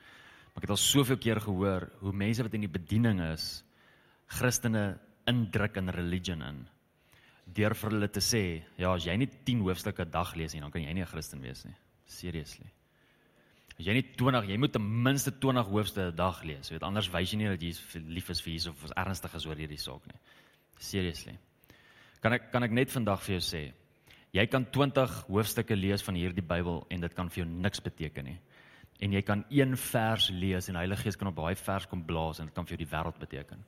[0.52, 3.63] Maar ek het al soveel keer gehoor hoe mense wat in die bediening is
[4.28, 4.98] Christene
[5.32, 6.65] indruk in religion in
[7.45, 10.62] deur vir hulle te sê, ja, as jy nie 10 hoofstukke 'n dag lees nie,
[10.62, 11.75] dan kan jy nie 'n Christen wees nie.
[12.05, 12.65] Seriously.
[13.77, 16.69] As jy net 20, jy moet ten minste 20 hoofstukke 'n dag lees.
[16.71, 17.73] Weet anders wys jy nie dat jy
[18.08, 20.19] lief is vir Jesus of ernstig is oor hierdie saak nie.
[20.79, 21.38] Seriously.
[22.21, 23.73] Kan ek kan ek net vandag vir jou sê,
[24.34, 28.25] jy kan 20 hoofstukke lees van hierdie Bybel en dit kan vir jou niks beteken
[28.25, 28.39] nie.
[29.01, 32.05] En jy kan een vers lees en die Heilige Gees kan op daai vers kom
[32.05, 33.65] blaas en dit kan vir jou die wêreld beteken.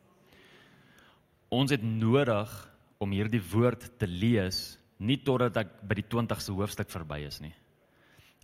[1.49, 6.89] Ons het nodig om hierdie woord te lees nie totdat ek by die 20ste hoofstuk
[6.89, 7.53] verby is nie.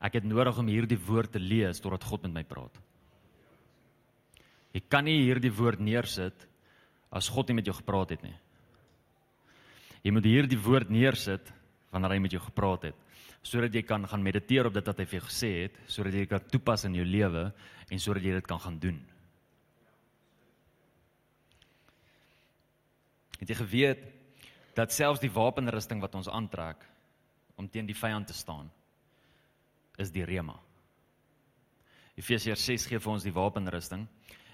[0.03, 2.75] Ek het nodig om hierdie woord te lees totdat God met my praat.
[4.73, 6.47] Jy kan nie hierdie woord neersit
[7.13, 8.35] as God nie met jou gepraat het nie.
[10.03, 11.51] Jy moet hierdie woord neersit
[11.93, 12.97] wanneer hy met jou gepraat het,
[13.45, 16.25] sodat jy kan gaan mediteer op dit wat hy vir jou gesê het, sodat jy
[16.25, 17.45] dit kan toepas in jou lewe
[17.93, 18.97] en sodat jy dit kan gaan doen.
[23.39, 24.03] Het jy geweet
[24.75, 26.81] dat selfs die wapenrusting wat ons aantrek
[27.55, 28.71] om teen die vyand te staan
[30.01, 30.55] is die rema.
[32.17, 34.05] Efesiërs 6 gee vir ons die wapenrusting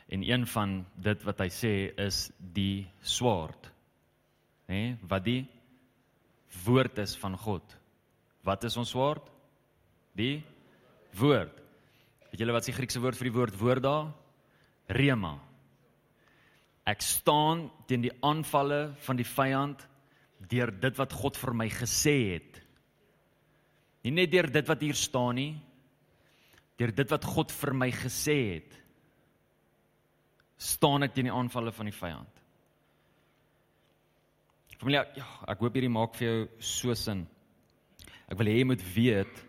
[0.10, 3.69] en een van dit wat hy sê is die swaard.
[4.69, 5.41] Hè, nee, wat die
[6.65, 7.75] woord is van God.
[8.45, 9.25] Wat is ons swaard?
[10.17, 10.41] Die
[11.19, 11.55] woord.
[12.29, 14.12] Weet julle wat is die Griekse woord vir die woord woord daar?
[14.89, 15.36] Rema.
[16.89, 19.86] Ek staan teen die aanvalle van die vyand
[20.39, 22.60] deur dit wat God vir my gesê het.
[24.04, 25.54] Nie net deur dit wat hier staan nie,
[26.80, 28.75] deur dit wat God vir my gesê het.
[30.60, 32.39] staan ek teen die aanvalle van die vyand.
[34.75, 37.21] Familie, ja, ek hoop hierdie maak vir jou so sin.
[38.28, 39.39] Ek wil hê jy moet weet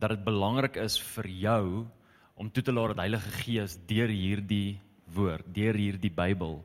[0.00, 1.64] dat dit belangrik is vir jou
[2.40, 4.80] om toe te laat dat Heilige Gees deur hierdie
[5.12, 6.62] woord, deur hierdie Bybel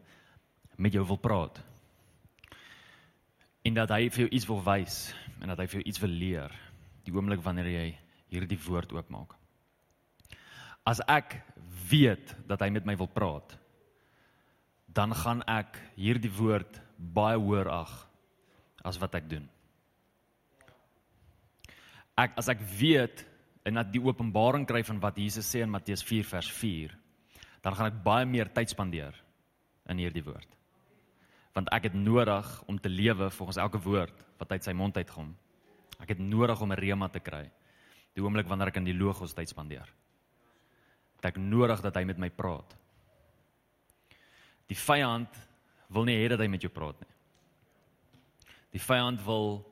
[0.80, 1.60] met jou wil praat.
[3.66, 5.00] En dat hy vir jou iets wil wys
[5.42, 6.54] en dat hy vir jou iets wil leer
[7.06, 7.88] die oomblik wanneer jy
[8.34, 9.34] hierdie woord oopmaak.
[10.86, 11.40] As ek
[11.90, 13.56] weet dat hy met my wil praat,
[14.86, 17.94] dan gaan ek hierdie woord baie hoër ag
[18.86, 19.48] as wat ek doen.
[22.22, 23.26] Ek as ek weet
[23.66, 26.94] en dat die openbaring kry van wat Jesus sê in Matteus 4 vers 4,
[27.66, 29.18] dan gaan ek baie meer tyd spandeer
[29.90, 30.55] in hierdie woord.
[31.56, 35.32] Want ek het nodig om te lewe volgens elke woord wat uit sy mond uitkom.
[36.04, 37.50] Ek het nodig om 'n rema te kry.
[38.14, 39.88] Die oomblik wanneer ek in die logos tyd spandeer.
[41.16, 42.76] Het ek nodig dat hy met my praat.
[44.68, 45.30] Die vyand
[45.90, 47.14] wil nie hê dat hy met jou praat nie.
[48.72, 49.66] Die vyand wil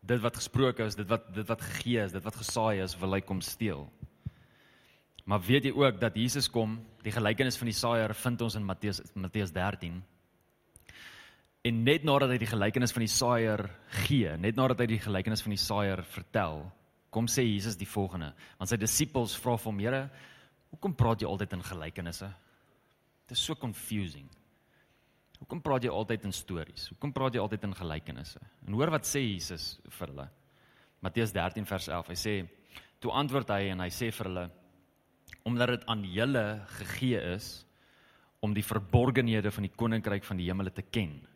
[0.00, 3.12] dit wat gesproke is, dit wat dit wat gegee is, dit wat gesaai is, wil
[3.12, 3.88] hy kom steel.
[5.28, 8.64] Maar weet jy ook dat Jesus kom, die gelykenis van die saaier vind ons in
[8.64, 10.02] Matteus Matteus 13.
[11.66, 13.64] En net nadat hy die gelykenis van die saaier
[14.04, 16.62] gee, net nadat hy die gelykenis van die saaier vertel,
[17.10, 18.30] kom sê Jesus die volgende.
[18.60, 20.02] Want sy disippels vra vir hom: "Here,
[20.70, 22.28] hoekom praat jy altyd in gelykenisse?
[23.26, 24.28] Dit is so confusing.
[25.38, 26.88] Hoekom praat jy altyd in stories?
[26.92, 30.28] Hoekom praat jy altyd in gelykenisse?" En hoor wat sê Jesus vir hulle.
[31.00, 32.08] Matteus 13 vers 11.
[32.08, 32.48] Hy sê:
[33.00, 34.50] "Toe antwoord hy en hy sê vir hulle:
[35.44, 37.64] Omdat dit aan julle gegee is
[38.40, 41.26] om die verborgenhede van die koninkryk van die hemele te ken."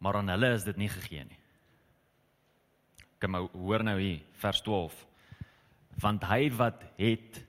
[0.00, 1.38] Maar aan hulle is dit nie gegee nie.
[3.20, 4.96] Kom maar hoor nou hier vers 12.
[6.00, 7.42] Want hy wat het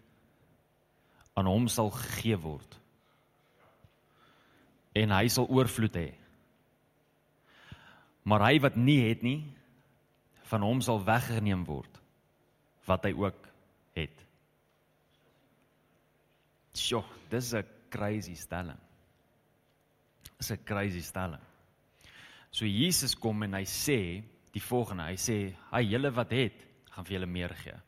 [1.40, 2.76] aan hom sal gegee word.
[5.00, 6.10] En hy sal oorvloed hê.
[8.28, 9.40] Maar hy wat nie het nie
[10.52, 12.02] van hom sal weggeneem word
[12.90, 13.48] wat hy ook
[13.96, 14.26] het.
[16.76, 18.80] Sjoe, dis 'n crazy stelling.
[20.38, 21.51] Dis 'n crazy stelling.
[22.52, 24.00] So Jesus kom en hy sê
[24.52, 27.80] die volgende, hy sê, "Hy julle wat het, gaan vir julle meer gee.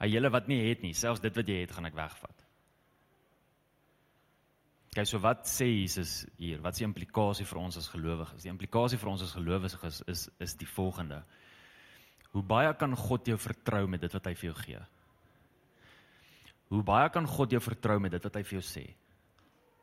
[0.00, 2.44] Hy julle wat nie het nie, selfs dit wat jy het, gaan ek wegvat."
[4.94, 6.60] Kyk, so wat sê Jesus hier?
[6.60, 8.42] Wat is die implikasie vir ons as gelowiges?
[8.42, 11.22] Die implikasie vir ons as gelowiges is is is die volgende.
[12.32, 14.80] Hoe baie kan God jou vertrou met dit wat hy vir jou gee?
[16.68, 18.84] Hoe baie kan God jou vertrou met dit wat hy vir jou sê?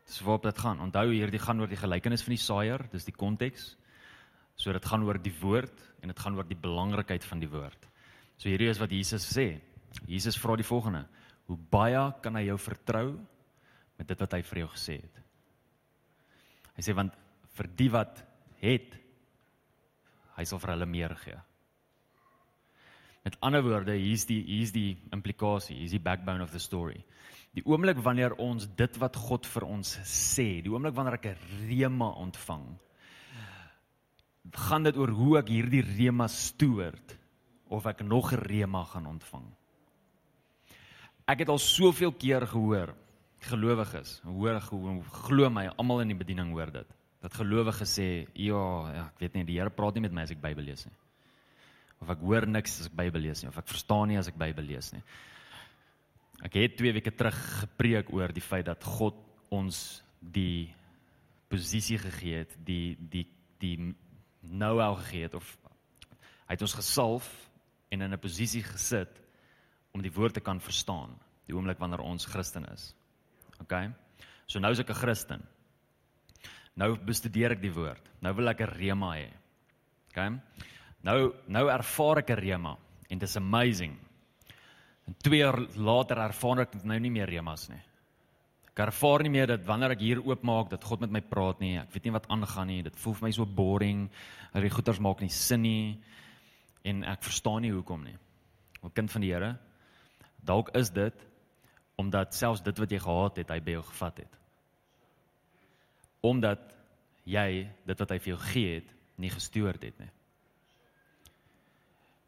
[0.05, 0.83] Dis waarop dit gaan.
[0.85, 3.71] Onthou hierdie gaan oor die gelykenis van die saaier, dis die konteks.
[4.55, 7.87] So dit gaan oor die woord en dit gaan oor die belangrikheid van die woord.
[8.37, 9.59] So hierdie is wat Jesus sê.
[10.07, 11.05] Jesus vra die volgende:
[11.47, 13.07] Hoe baie kan hy jou vertrou
[13.97, 15.19] met dit wat hy vir jou gesê het?
[16.75, 17.15] Hy sê want
[17.55, 18.23] vir die wat
[18.59, 18.95] het
[20.35, 21.37] hy sal vir hulle meer gee.
[23.25, 26.99] Met ander woorde, hier's die hier's die implikasie, hier's die backbone of the story.
[27.55, 31.69] Die oomblik wanneer ons dit wat God vir ons sê, die oomblik wanneer ek 'n
[31.69, 32.67] rema ontvang,
[34.51, 37.15] gaan dit oor hoe ek hierdie rema stoort
[37.69, 39.45] of ek nog 'n rema gaan ontvang.
[41.27, 42.93] Ek het al soveel keer gehoor
[43.45, 44.59] gelowiges, hoor
[45.25, 46.87] glo my, almal in die bediening hoor dit.
[47.21, 48.61] Dat gelowiges sê, ja,
[48.93, 50.93] ja, ek weet nie die Here praat nie met my as ek Bybel lees nie.
[52.01, 54.37] Of ek hoor niks as ek Bybel lees nie, of ek verstaan nie as ek
[54.37, 55.01] Bybel lees nie.
[56.45, 59.15] Ek het 2 weke terug gepreek oor die feit dat God
[59.53, 60.73] ons die
[61.49, 63.25] posisie gegee het, die die
[63.61, 63.93] die
[64.49, 65.57] know-how gegee het of
[66.45, 67.27] hy het ons gesalf
[67.89, 69.21] en in 'n posisie gesit
[69.93, 72.93] om die woord te kan verstaan die oomblik wanneer ons Christen is.
[73.61, 73.73] OK.
[74.45, 75.41] So nou is ek 'n Christen.
[76.75, 78.01] Nou bestudeer ek die woord.
[78.21, 79.31] Nou wil ek 'n rema hê.
[80.09, 80.41] OK.
[81.03, 82.77] Nou nou ervaar ek 'n rema
[83.09, 83.97] en dit is amazing.
[85.07, 87.81] En 2 jaar later ervaar ek nou nie meer remas nie.
[88.75, 91.77] Ek ervaar nie meer dat wanneer ek hier oopmaak dat God met my praat nie.
[91.79, 92.81] Ek weet nie wat aangaan nie.
[92.83, 94.01] Dit voel vir my so boring.
[94.51, 95.93] Dat die goeters maak nie sin nie.
[96.83, 98.17] En ek verstaan nie hoekom nie.
[98.83, 99.55] 'n Kind van die Here.
[100.43, 101.23] Dalk is dit
[101.95, 104.33] omdat selfs dit wat jy gehad het, hy by jou gevat het.
[106.21, 106.75] Omdat
[107.23, 110.11] jy dit wat hy vir jou gegee het, nie gestoord het nie.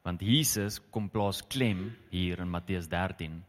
[0.08, 3.44] Want Jesus kom plaas klem hier in Matteus 13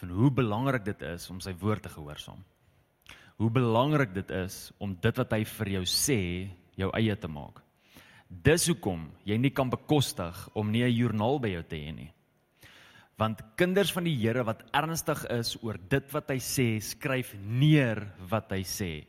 [0.00, 2.40] van hoe belangrik dit is om sy woord te gehoorsaam.
[3.40, 6.20] Hoe belangrik dit is om dit wat hy vir jou sê,
[6.80, 7.60] jou eie te maak.
[8.30, 12.12] Dis hoekom jy nie kan bekostig om nie 'n joernaal by jou te hê nie.
[13.18, 18.12] Want kinders van die Here wat ernstig is oor dit wat hy sê, skryf neer
[18.30, 19.06] wat hy sê.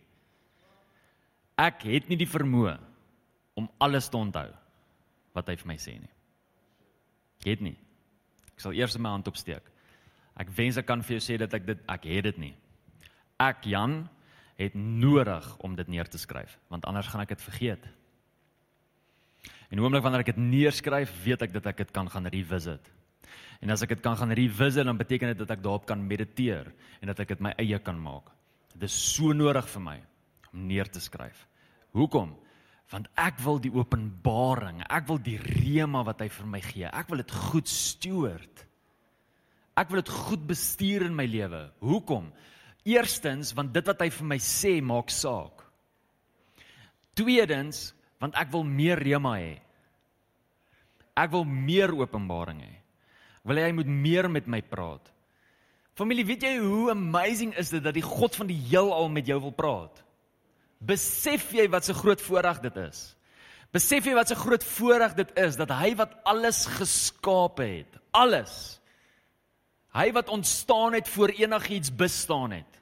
[1.58, 2.78] Ek het nie die vermoë
[3.56, 4.52] om alles te onthou
[5.34, 6.12] wat hy vir my sê nie.
[7.40, 7.78] Ek het nie.
[8.54, 9.71] Ek sal eers my hand opsteek.
[10.42, 12.54] Ek wens ek kan vir jou sê dat ek dit ek het dit nie.
[13.42, 14.04] Ek Jan
[14.58, 17.86] het nodig om dit neer te skryf want anders gaan ek dit vergeet.
[19.72, 22.84] En oomblik wanneer ek dit neerskryf, weet ek dat ek dit kan gaan revisit.
[23.64, 26.68] En as ek dit kan gaan revisit, dan beteken dit dat ek daarop kan mediteer
[27.00, 28.28] en dat ek dit my eie kan maak.
[28.74, 29.98] Dit is so nodig vir my
[30.52, 31.46] om neer te skryf.
[31.96, 32.34] Hoekom?
[32.92, 36.90] Want ek wil die openbaring, ek wil die rema wat hy vir my gee.
[36.92, 38.66] Ek wil dit goed steward.
[39.78, 41.70] Ek wil dit goed bestuur in my lewe.
[41.80, 42.32] Hoekom?
[42.84, 45.64] Eerstens, want dit wat hy vir my sê maak saak.
[47.16, 49.56] Tweedens, want ek wil meer rema hê.
[51.18, 52.76] Ek wil meer openbaring hê.
[53.48, 55.08] Wil hy moet meer met my praat.
[55.98, 59.40] Familie, weet jy hoe amazing is dit dat die God van die heelal met jou
[59.44, 60.04] wil praat?
[60.82, 63.16] Besef jy wat 'n groot voorreg dit is?
[63.72, 68.81] Besef jy wat 'n groot voorreg dit is dat hy wat alles geskaap het, alles.
[69.92, 72.80] Hy wat ontstaan het voor enigiets bestaan het.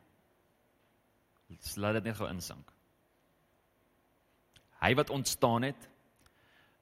[1.76, 2.70] Laat dit net gou insink.
[4.80, 5.90] Hy wat ontstaan het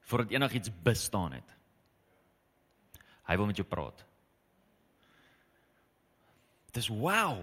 [0.07, 1.55] voordat enigiets bestaan het.
[3.27, 4.03] Hy wil met jou praat.
[6.71, 7.41] Dis wow.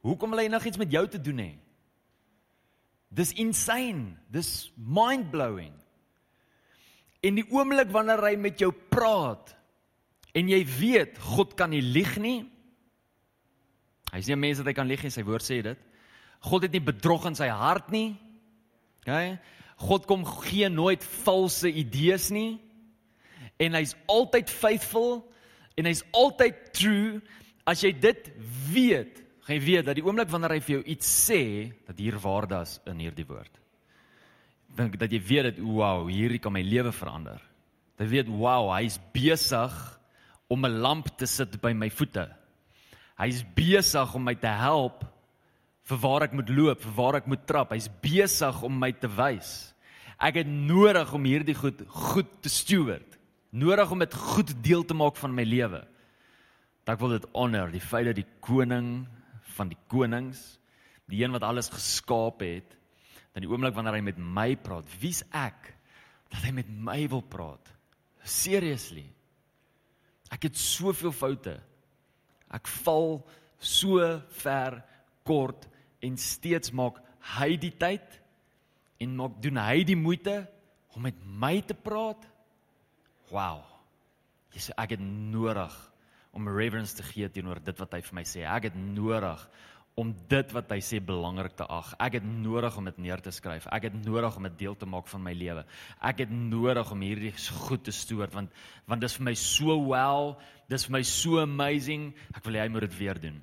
[0.00, 1.50] Hoekom wil hy enigiets met jou te doen hê?
[3.08, 4.14] Dis insane.
[4.32, 5.74] Dis mind-blowing.
[7.20, 9.56] En die oomblik wanneer hy met jou praat
[10.34, 12.44] en jy weet God kan nie lieg nie.
[14.10, 15.78] Hy's nie 'n mens wat hy kan lieg nie, sy woord sê dit.
[16.40, 18.16] God het nie bedrog in sy hart nie.
[19.06, 19.38] OK?
[19.76, 22.60] God kom gee nooit valse idees nie.
[23.60, 25.20] En hy's altyd faithful
[25.76, 27.20] en hy's altyd true.
[27.68, 28.30] As jy dit
[28.72, 32.18] weet, gaan jy weet dat die oomblik wanneer hy vir jou iets sê, dat hier
[32.18, 33.52] waarde is in hierdie woord.
[34.76, 37.40] Dink dat jy weet dat wow, hierdie kan my lewe verander.
[38.00, 39.74] Jy weet wow, hy's besig
[40.50, 42.26] om 'n lamp te sit by my voete.
[43.18, 45.04] Hy's besig om my te help
[45.84, 47.72] vir waar ek moet loop, vir waar ek moet trap.
[47.74, 49.74] Hy's besig om my te wys.
[50.20, 53.18] Ek het nodig om hierdie goed goed te steward.
[53.52, 55.86] Nodig om dit goed deel te maak van my lewe.
[56.84, 59.06] Dat ek wil dit honor, die feit dat die koning
[59.56, 60.58] van die konings,
[61.10, 62.76] die een wat alles geskaap het,
[63.34, 65.74] dan die oomblik wanneer hy met my praat, wie's ek
[66.30, 67.72] dat hy met my wil praat?
[68.22, 69.06] Seriously.
[70.30, 71.56] Ek het soveel foute.
[72.50, 73.20] Ek val
[73.60, 74.00] so
[74.40, 74.80] ver
[75.26, 75.66] kort
[76.02, 77.00] en steeds maak
[77.36, 78.16] hy die tyd
[79.00, 80.42] en maak doen hy die moeite
[80.96, 82.22] om met my te praat.
[83.30, 83.62] Wow.
[84.54, 85.74] Jy sê ek het nodig
[86.34, 88.44] om reverence te gee teenoor dit wat hy vir my sê.
[88.46, 89.42] Ek het nodig
[90.00, 91.92] om dit wat hy sê belangrik te ag.
[92.00, 93.66] Ek het nodig om dit neer te skryf.
[93.74, 95.66] Ek het nodig om dit deel te maak van my lewe.
[96.00, 97.34] Ek het nodig om hierdie
[97.66, 98.54] goed te stoor want
[98.88, 100.34] want dit is vir my so well,
[100.72, 102.10] dis vir my so amazing.
[102.34, 103.38] Ek wil hy moet dit weer doen.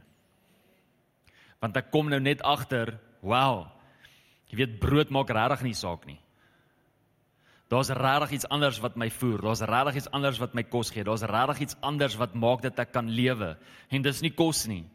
[1.61, 3.67] Want ek kom nou net agter, wow.
[4.51, 6.19] Jy weet brood maak regtig nie saak nie.
[7.67, 9.41] Daar's regtig iets anders wat my voer.
[9.43, 11.03] Daar's regtig iets anders wat my kos gee.
[11.03, 13.57] Daar's regtig iets anders wat maak dat ek kan lewe.
[13.91, 14.85] En dis nie kos nie.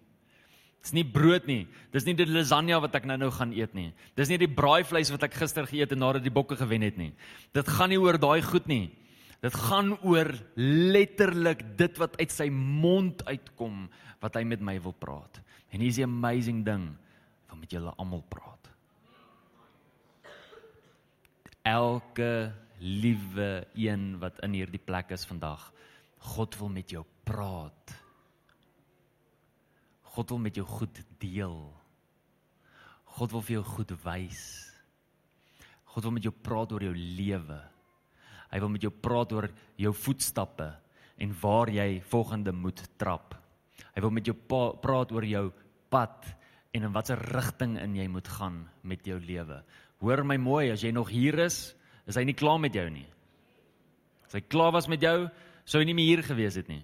[0.83, 1.67] Dis nie brood nie.
[1.95, 3.93] Dis nie die lasagne wat ek nou-nou gaan eet nie.
[4.19, 7.13] Dis nie die braaivleis wat ek gister geëet het nadat die bokke gewen het nie.
[7.55, 8.91] Dit gaan nie oor daai goed nie.
[9.43, 13.87] Dit gaan oor letterlik dit wat uit sy mond uitkom
[14.23, 15.41] wat hy met my wil praat.
[15.75, 16.91] En hier's die amazing ding
[17.51, 18.71] van met julle almal praat.
[21.63, 22.53] Elke
[22.83, 25.71] liewe een wat in hierdie plek is vandag.
[26.35, 28.02] God wil met jou praat.
[30.13, 31.57] God wil met jou goed deel.
[33.17, 34.43] God wil vir jou goed wys.
[35.93, 37.59] God wil met jou praat oor jou lewe.
[38.53, 39.49] Hy wil met jou praat oor
[39.81, 40.69] jou voetstappe
[41.23, 43.37] en waar jy volgende moet trap.
[43.93, 45.47] Hy wil met jou praat oor jou
[45.93, 46.29] pad
[46.73, 49.61] en in watter rigting in jy moet gaan met jou lewe.
[50.03, 51.75] Hoor my mooi, as jy nog hier is,
[52.09, 53.07] is hy nie klaar met jou nie.
[54.27, 55.29] As hy klaar was met jou,
[55.69, 56.83] sou hy nie meer hier gewees het nie.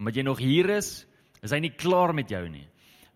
[0.00, 1.04] Omdat jy nog hier is,
[1.42, 2.66] is hy nie klaar met jou nie.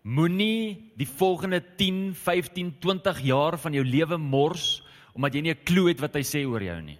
[0.07, 4.77] Moenie die volgende 10, 15, 20 jaar van jou lewe mors
[5.17, 6.99] omdat jy nie 'n klou het wat hy sê oor jou nie.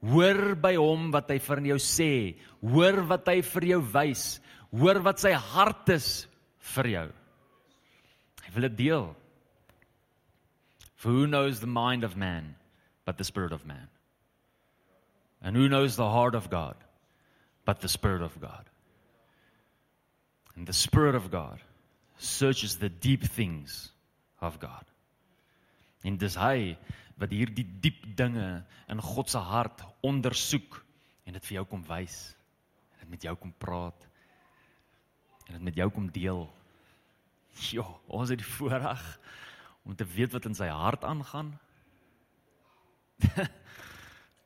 [0.00, 2.36] Hoor by hom wat hy vir jou sê.
[2.62, 4.40] Hoor wat hy vir jou wys.
[4.72, 6.26] Hoor wat sy hart is
[6.58, 7.12] vir jou.
[8.42, 9.16] Hy wil dit deel.
[10.96, 12.56] For who knows the mind of man
[13.04, 13.88] but the Spirit of man.
[15.42, 16.76] And who knows the heart of God
[17.64, 18.69] but the Spirit of God?
[20.60, 21.58] And the Spirit of God
[22.18, 23.92] searches the deep things
[24.42, 24.84] of God.
[26.04, 26.76] En dis hy
[27.16, 28.44] wat hierdie diep dinge
[28.92, 30.76] in God se hart ondersoek
[31.24, 32.16] en dit vir jou kom wys.
[32.92, 34.04] En dit met jou kom praat.
[35.46, 36.44] En dit met jou kom deel.
[37.72, 39.00] Ja, ons het die voorreg
[39.88, 41.54] om te weet wat in sy hart aangaan.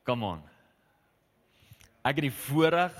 [0.07, 0.47] Come on.
[2.07, 2.95] Ek het die voorreg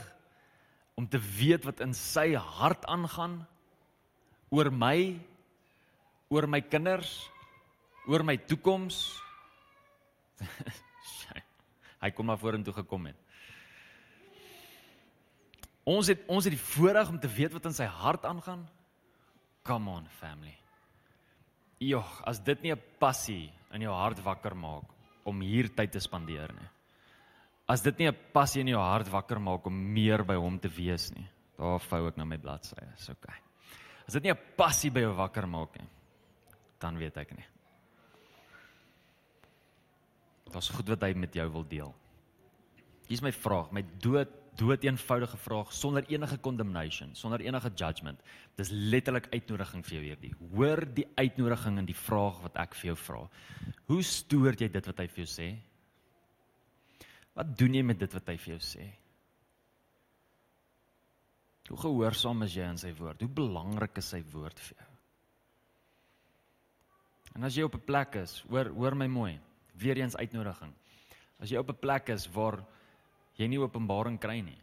[0.96, 3.42] om te weet wat in sy hart aangaan
[4.50, 5.20] oor my,
[6.32, 7.30] oor my kinders,
[8.08, 9.02] oor my toekoms.
[12.04, 13.20] Hy kom maar vorentoe gekom het.
[15.86, 18.64] Ons het ons het die voorreg om te weet wat in sy hart aangaan.
[19.66, 20.56] Come on family.
[21.82, 24.86] Jogg, as dit nie 'n passie in jou hart wakker maak
[25.24, 26.70] om hier tyd te spandeer nie.
[27.68, 30.70] As dit nie 'n passie in jou hart wakker maak om meer by hom te
[30.70, 31.28] wees nie.
[31.58, 32.94] Daar vou ek na my bladsye.
[32.98, 33.36] Is okay.
[34.08, 35.90] As dit nie 'n passie by jou wakker maak nie,
[36.80, 37.46] dan weet ek nie.
[40.52, 41.96] Daar's goed wat hy met jou wil deel.
[43.08, 48.20] Hier's my vraag, my dood dood eenvoudige vraag sonder enige condemnation, sonder enige judgement.
[48.56, 50.34] Dis letterlik uitnodiging vir jou hierdie.
[50.54, 53.30] Hoor die uitnodiging in die vraag wat ek vir jou vra.
[53.88, 55.50] Hoe stoor jy dit wat hy vir jou sê?
[57.36, 58.86] Wat doen jy met dit wat hy vir jou sê?
[61.66, 63.24] Hoe gehoorsaam is jy aan sy woord?
[63.26, 64.92] Hoe belangrik is sy woord vir jou?
[67.36, 69.40] En as jy op 'n plek is, hoor hoor my mooi.
[69.76, 70.74] Weereens uitnodiging.
[71.40, 72.64] As jy op 'n plek is waar
[73.36, 74.62] jy nie openbaring kry nie.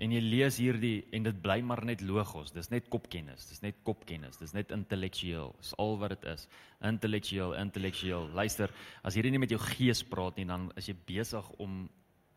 [0.00, 2.54] En jy lees hierdie en dit bly maar net logos.
[2.56, 3.44] Dis net kopkennis.
[3.50, 4.38] Dis net kopkennis.
[4.40, 5.52] Dis net intellektueel.
[5.60, 6.46] Dis al wat dit is.
[6.88, 8.30] Intellektueel, intellektueel.
[8.36, 8.72] Luister,
[9.04, 11.82] as hierdie nie met jou gees praat nie, dan is jy besig om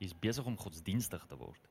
[0.04, 1.70] jy's besig om godsdienstig te word.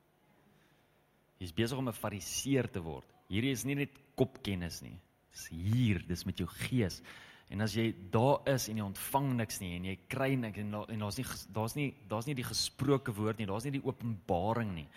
[1.43, 3.09] Jy's besig om 'n fariseer te word.
[3.29, 4.97] Hierdie is nie net kopkennis nie.
[5.33, 7.03] Dis hier, dis met jou gees.
[7.51, 10.71] En as jy daar is en jy ontvang niks nie en jy kry niks en
[10.71, 14.89] daar's nie daar's nie daar's nie die gesproke woord nie, daar's nie die openbaring nie.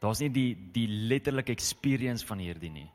[0.00, 2.88] Daar's nie die die letterlike experience van hierdie nie.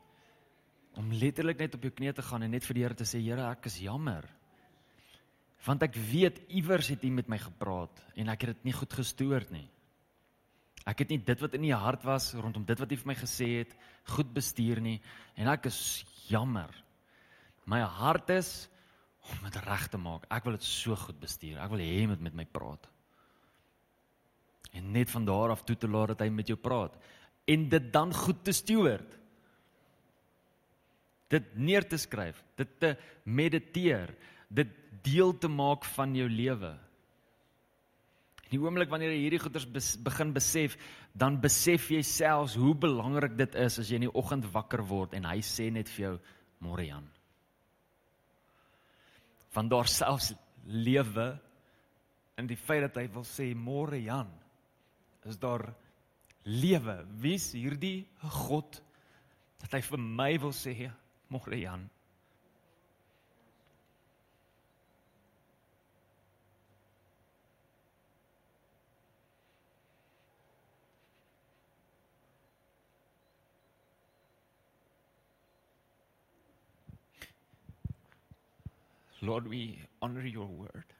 [0.98, 3.20] Om letterlik net op jou knieë te gaan en net vir die Here te sê,
[3.22, 4.26] Here, ek is jammer.
[5.66, 8.92] Want ek weet iewers het U met my gepraat en ek het dit nie goed
[8.98, 9.66] gestoor nie.
[10.86, 13.16] Ek het nie dit wat in U hart was rondom dit wat U vir my
[13.18, 13.72] gesê het
[14.14, 14.98] goed bestuur nie
[15.34, 15.78] en ek is
[16.30, 16.70] jammer.
[17.66, 18.50] My hart is
[19.26, 20.26] om dit reg te maak.
[20.30, 21.58] Ek wil dit so goed bestuur.
[21.58, 22.86] Ek wil hê hy moet met my praat.
[24.76, 26.96] En net van daar af toe te laat dat hy met jou praat
[27.46, 29.06] en dit dan goed te steward.
[31.30, 32.90] Dit neer te skryf, dit te
[33.22, 34.10] mediteer,
[34.50, 34.72] dit
[35.06, 36.72] deel te maak van jou lewe.
[38.46, 40.74] In die oomblik wanneer jy hierdie goeders bes, begin besef,
[41.14, 45.14] dan besef jy selfs hoe belangrik dit is as jy in die oggend wakker word
[45.18, 46.16] en hy sê net vir jou
[46.66, 47.06] môre Jan
[49.56, 50.34] van daar selfs
[50.68, 51.30] lewe
[52.36, 54.28] in die feit dat hy wil sê môre Jan
[55.26, 55.66] is daar
[56.46, 58.06] lewe wie's hierdie
[58.46, 58.80] God
[59.62, 60.74] dat hy vir my wil sê
[61.32, 61.88] môre Jan
[79.26, 80.95] Lord, we honor your word.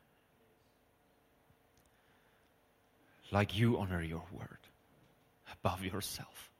[3.31, 4.63] Like you honor your word
[5.53, 6.51] above yourself.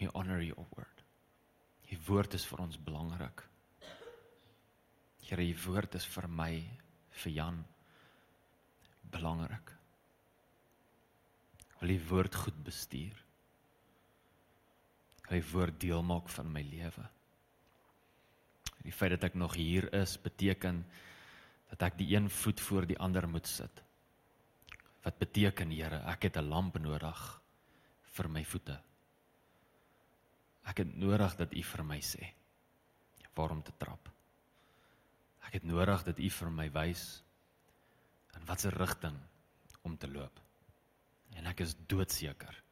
[0.00, 1.04] We honor your word.
[1.88, 3.42] Die woord is vir ons belangrik.
[5.22, 6.52] Here, die woord is vir my,
[7.22, 7.60] vir Jan
[9.12, 9.72] belangrik.
[11.80, 13.16] Wil die woord goed bestuur.
[15.28, 17.04] Wil die woord deel maak van my lewe.
[18.82, 20.82] Die feit dat ek nog hier is beteken
[21.70, 23.82] dat ek die een voet voor die ander moet sit.
[25.02, 27.42] Wat beteken, Here, ek het 'n lamp nodig
[28.16, 28.80] vir my voete.
[30.64, 32.34] Ek het nodig dat U vir my sê
[33.34, 34.10] waar om te trap.
[35.46, 37.22] Ek het nodig dat U vir my wys
[38.36, 39.18] in watter rigting
[39.82, 40.40] om te loop.
[41.36, 42.62] En ek is doodseker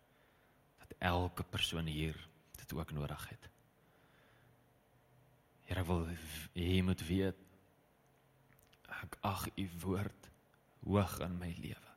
[0.78, 2.16] dat elke persoon hier
[2.61, 3.49] dit ook nodig het.
[5.70, 6.07] Here wil
[6.55, 7.47] hê moet weet
[9.01, 10.31] ek ag u woord
[10.85, 11.89] hoog in my lewe.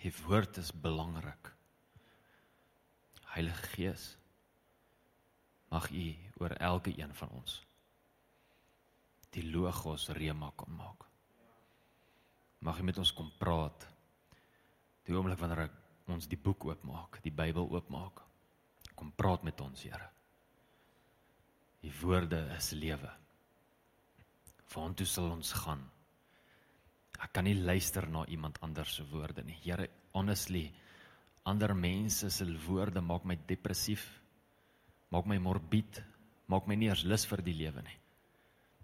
[0.00, 1.52] U woord is belangrik.
[3.34, 4.16] Heilige Gees
[5.68, 6.06] mag u
[6.40, 7.60] oor elke een van ons
[9.34, 11.06] die logos rema kom maak.
[12.66, 13.86] Mag u met ons kom praat.
[15.06, 15.70] Die oomblik wanneer
[16.10, 18.24] ons die boek oopmaak, die Bybel oopmaak.
[18.98, 20.10] Kom praat met ons, Here.
[21.80, 23.08] Die woorde is lewe.
[24.74, 25.86] Waartoe sal ons gaan?
[27.20, 29.58] Ek kan nie luister na iemand anders se woorde nie.
[29.60, 30.70] Here, honestly,
[31.44, 34.06] ander mense se woorde maak my depressief,
[35.12, 36.00] maak my morbied,
[36.48, 37.98] maak my nie eens lus vir die lewe nie.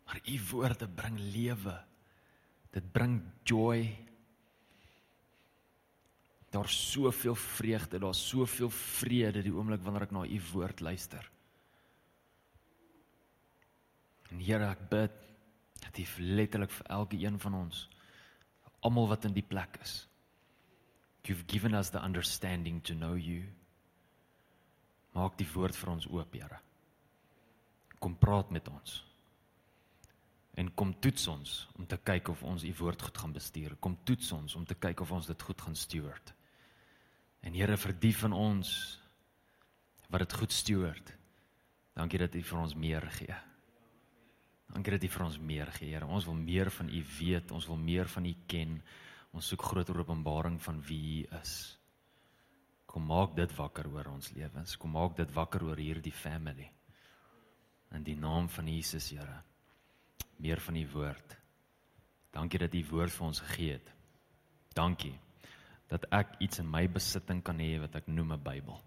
[0.06, 1.76] Maar u woorde bring lewe.
[2.76, 3.88] Dit bring joy.
[6.52, 11.24] Daar's soveel vreugde, daar's soveel vrede die oomblik wanneer ek na u woord luister.
[14.30, 15.22] En Here, ek bid
[15.82, 16.04] dat U
[16.36, 17.86] letterlik vir elke een van ons
[18.86, 20.04] almal wat in die plek is.
[21.26, 23.42] You've given us the understanding to know you.
[25.16, 26.60] Maak die woord vir ons oop, Here.
[27.98, 29.00] Kom praat met ons.
[30.56, 33.74] En kom toets ons om te kyk of ons u woord goed gaan bestuur.
[33.80, 36.32] Kom toets ons om te kyk of ons dit goed gaan steward.
[37.42, 38.70] En Here vir die van ons
[40.08, 41.12] wat dit goed steward.
[41.96, 43.36] Dankie dat U vir ons meer gee.
[44.72, 46.06] Dankie dat U vir ons meer gee, Here.
[46.06, 48.78] Ons wil meer van U weet, ons wil meer van U ken.
[49.36, 51.54] Ons soek groter openbaring van wie U is.
[52.86, 54.76] Kom maak dit wakker oor ons lewens.
[54.80, 56.70] Kom maak dit wakker oor hierdie family.
[57.94, 59.42] In die naam van Jesus, Here.
[60.42, 61.36] Meer van U woord.
[62.32, 63.92] Dankie dat U woord vir ons gegee het.
[64.76, 65.14] Dankie
[65.88, 68.85] dat ek iets in my besitting kan hê wat ek noem 'n Bybel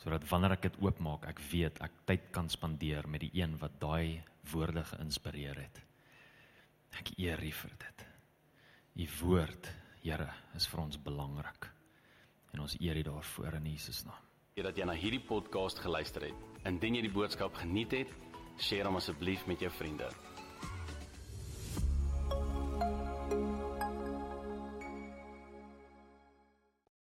[0.00, 3.76] sodat wanneer ek dit oopmaak, ek weet ek tyd kan spandeer met die een wat
[3.82, 4.22] daai
[4.52, 5.82] woorde geïnspireer het.
[7.00, 8.06] Ek eer U vir dit.
[9.00, 9.70] U woord,
[10.00, 11.68] Here, is vir ons belangrik.
[12.54, 14.26] En ons eer U daarvoor in Jesus naam.
[14.60, 16.48] Dat jy na hierdie podcast geluister het.
[16.68, 18.10] Indien jy die boodskap geniet het,
[18.60, 20.08] deel hom asseblief met jou vriende.